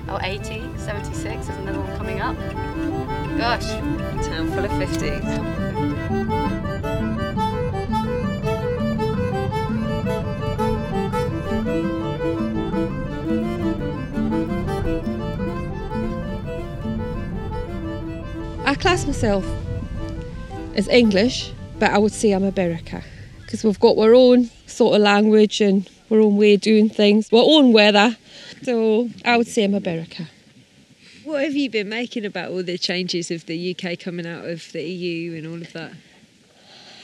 Oh, 0.10 0.20
80, 0.22 0.62
76, 0.78 1.24
there's 1.24 1.48
another 1.60 1.80
one 1.80 1.98
coming 1.98 2.20
up. 2.20 2.36
Gosh. 3.38 3.70
Town 4.28 4.52
full 4.52 4.66
of 4.66 4.72
50s. 4.72 6.61
Class 18.82 19.06
myself 19.06 19.46
as 20.76 20.88
English, 20.88 21.52
but 21.78 21.92
I 21.92 22.00
would 22.00 22.12
say 22.12 22.32
I'm 22.32 22.44
a 22.44 22.52
Berwicker 22.52 23.04
because 23.42 23.64
we've 23.64 23.80
got 23.80 23.96
our 23.96 24.16
own 24.16 24.50
sort 24.66 24.96
of 24.96 25.04
language 25.04 25.62
and 25.62 25.88
our 26.10 26.20
own 26.20 26.36
way 26.36 26.56
of 26.56 26.62
doing 26.62 26.90
things, 26.90 27.32
our 27.32 27.44
own 27.46 27.74
weather. 27.74 28.18
So 28.64 29.08
I 29.24 29.38
would 29.38 29.46
say 29.46 29.66
I'm 29.66 29.76
a 29.76 29.82
Berwicker. 29.82 30.28
What 31.26 31.44
have 31.44 31.54
you 31.54 31.70
been 31.70 31.90
making 31.90 32.26
about 32.26 32.50
all 32.50 32.64
the 32.64 32.80
changes 32.80 33.30
of 33.30 33.46
the 33.46 33.76
UK 33.76 34.00
coming 34.00 34.26
out 34.26 34.46
of 34.46 34.72
the 34.72 34.82
EU 34.82 35.38
and 35.38 35.46
all 35.46 35.62
of 35.62 35.72
that? 35.74 35.92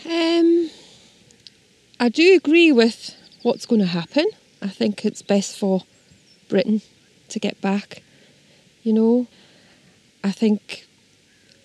Um, 0.09 0.71
I 1.99 2.09
do 2.09 2.35
agree 2.35 2.71
with 2.71 3.15
what's 3.43 3.67
going 3.67 3.81
to 3.81 3.87
happen. 3.87 4.25
I 4.63 4.69
think 4.69 5.05
it's 5.05 5.21
best 5.21 5.59
for 5.59 5.83
Britain 6.49 6.81
to 7.29 7.39
get 7.39 7.61
back. 7.61 8.01
You 8.81 8.93
know, 8.93 9.27
I 10.23 10.31
think 10.31 10.86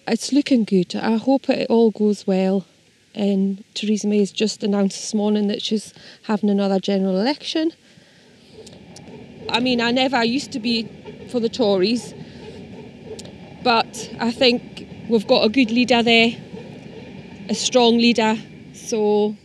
it's 0.07 0.33
looking 0.33 0.65
good. 0.65 0.95
I 0.97 1.17
hope 1.17 1.49
it 1.49 1.69
all 1.71 1.91
goes 1.91 2.27
well. 2.27 2.67
And 3.15 3.63
Theresa 3.75 4.07
May 4.07 4.19
has 4.19 4.33
just 4.33 4.63
announced 4.63 4.97
this 4.99 5.15
morning 5.15 5.49
that 5.49 5.63
she's 5.63 5.93
having 6.23 6.49
another 6.49 6.81
general 6.81 7.21
election. 7.21 7.73
I 9.49 9.61
mean, 9.61 9.81
I 9.81 9.91
never 9.91 10.25
used 10.25 10.53
to 10.53 10.61
be 10.61 10.89
for 11.31 11.39
the 11.41 11.49
Tories, 11.49 12.15
but 13.63 14.11
I 14.19 14.33
think 14.33 14.89
we've 15.09 15.27
got 15.27 15.45
a 15.45 15.49
good 15.49 15.71
leader 15.71 16.03
there, 16.03 16.31
a 17.49 17.55
strong 17.55 17.99
leader. 17.99 18.37
So 18.73 19.37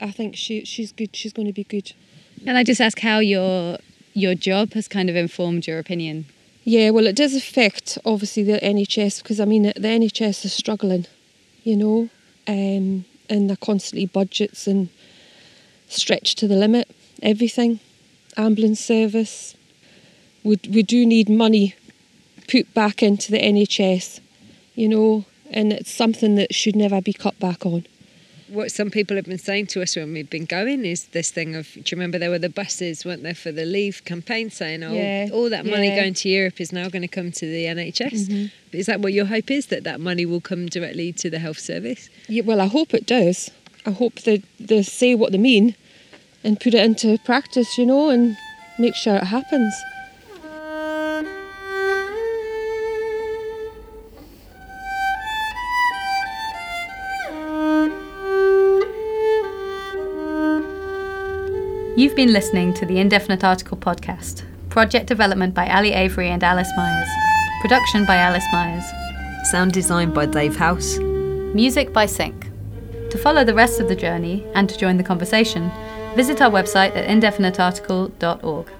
I 0.00 0.10
think 0.10 0.36
she 0.36 0.64
she's 0.64 0.92
good. 0.92 1.16
She's 1.16 1.32
going 1.32 1.46
to 1.46 1.52
be 1.52 1.64
good. 1.64 1.92
Can 2.44 2.56
I 2.56 2.64
just 2.64 2.80
ask 2.80 2.98
how 2.98 3.20
your 3.20 3.78
your 4.12 4.34
job 4.34 4.74
has 4.74 4.88
kind 4.88 5.08
of 5.08 5.16
informed 5.16 5.66
your 5.66 5.78
opinion? 5.78 6.26
Yeah, 6.64 6.90
well, 6.90 7.06
it 7.06 7.14
does 7.14 7.34
affect 7.34 7.98
obviously 8.06 8.42
the 8.42 8.58
NHS 8.58 9.22
because 9.22 9.38
I 9.38 9.44
mean 9.44 9.64
the 9.64 9.74
NHS 9.74 10.46
is 10.46 10.54
struggling, 10.54 11.06
you 11.62 11.76
know, 11.76 12.08
um, 12.48 13.04
and 13.28 13.50
they're 13.50 13.56
constantly 13.56 14.06
budgets 14.06 14.66
and 14.66 14.88
stretched 15.88 16.38
to 16.38 16.48
the 16.48 16.56
limit. 16.56 16.88
Everything, 17.22 17.80
ambulance 18.38 18.80
service. 18.80 19.56
We 20.42 20.58
we 20.70 20.82
do 20.82 21.04
need 21.04 21.28
money 21.28 21.74
put 22.48 22.72
back 22.72 23.02
into 23.02 23.30
the 23.30 23.38
NHS, 23.38 24.20
you 24.74 24.88
know, 24.88 25.26
and 25.50 25.70
it's 25.70 25.90
something 25.90 26.36
that 26.36 26.54
should 26.54 26.76
never 26.76 27.02
be 27.02 27.12
cut 27.12 27.38
back 27.38 27.66
on. 27.66 27.86
What 28.48 28.70
some 28.70 28.90
people 28.90 29.16
have 29.16 29.24
been 29.24 29.38
saying 29.38 29.68
to 29.68 29.80
us 29.82 29.96
when 29.96 30.12
we've 30.12 30.28
been 30.28 30.44
going 30.44 30.84
is 30.84 31.06
this 31.08 31.30
thing 31.30 31.54
of 31.54 31.72
do 31.72 31.78
you 31.80 31.84
remember 31.92 32.18
there 32.18 32.28
were 32.30 32.38
the 32.38 32.50
buses, 32.50 33.04
weren't 33.04 33.22
there, 33.22 33.34
for 33.34 33.50
the 33.52 33.64
Leave 33.64 34.04
campaign 34.04 34.50
saying, 34.50 34.82
Oh, 34.82 34.92
Yeah, 34.92 35.28
all 35.32 35.48
that 35.48 35.64
money 35.64 35.88
yeah. 35.88 36.00
going 36.00 36.14
to 36.14 36.28
Europe 36.28 36.60
is 36.60 36.70
now 36.72 36.88
going 36.90 37.02
to 37.02 37.08
come 37.08 37.32
to 37.32 37.46
the 37.46 37.64
NHS. 37.64 38.28
Mhm. 38.28 38.50
Is 38.72 38.86
that 38.86 39.00
what 39.00 39.12
your 39.14 39.24
hope 39.26 39.50
is? 39.50 39.66
That 39.66 39.84
that 39.84 39.98
money 40.00 40.26
will 40.26 40.42
come 40.42 40.66
directly 40.66 41.12
to 41.14 41.30
the 41.30 41.38
health 41.38 41.58
service? 41.58 42.10
Yeah, 42.28 42.42
well, 42.42 42.60
I 42.60 42.66
hope 42.66 42.92
it 42.92 43.06
does. 43.06 43.50
I 43.86 43.90
hope 43.92 44.20
they, 44.20 44.42
they 44.60 44.82
say 44.82 45.14
what 45.14 45.32
they 45.32 45.38
mean 45.38 45.74
and 46.42 46.60
put 46.60 46.74
it 46.74 46.84
into 46.84 47.16
practice, 47.24 47.78
you 47.78 47.86
know, 47.86 48.10
and 48.10 48.36
make 48.78 48.94
sure 48.94 49.16
it 49.16 49.24
happens. 49.24 49.72
You've 62.04 62.14
been 62.14 62.34
listening 62.34 62.74
to 62.74 62.84
the 62.84 62.98
Indefinite 62.98 63.44
Article 63.44 63.78
podcast. 63.78 64.42
Project 64.68 65.06
development 65.06 65.54
by 65.54 65.70
Ali 65.70 65.92
Avery 65.92 66.28
and 66.28 66.44
Alice 66.44 66.70
Myers. 66.76 67.08
Production 67.62 68.04
by 68.04 68.16
Alice 68.16 68.44
Myers. 68.52 68.84
Sound 69.50 69.72
design 69.72 70.12
by 70.12 70.26
Dave 70.26 70.54
House. 70.54 70.98
Music 70.98 71.94
by 71.94 72.04
Sync. 72.04 72.50
To 73.08 73.16
follow 73.16 73.42
the 73.42 73.54
rest 73.54 73.80
of 73.80 73.88
the 73.88 73.96
journey 73.96 74.44
and 74.54 74.68
to 74.68 74.76
join 74.76 74.98
the 74.98 75.02
conversation, 75.02 75.70
visit 76.14 76.42
our 76.42 76.50
website 76.50 76.94
at 76.94 77.08
indefinitearticle.org. 77.08 78.70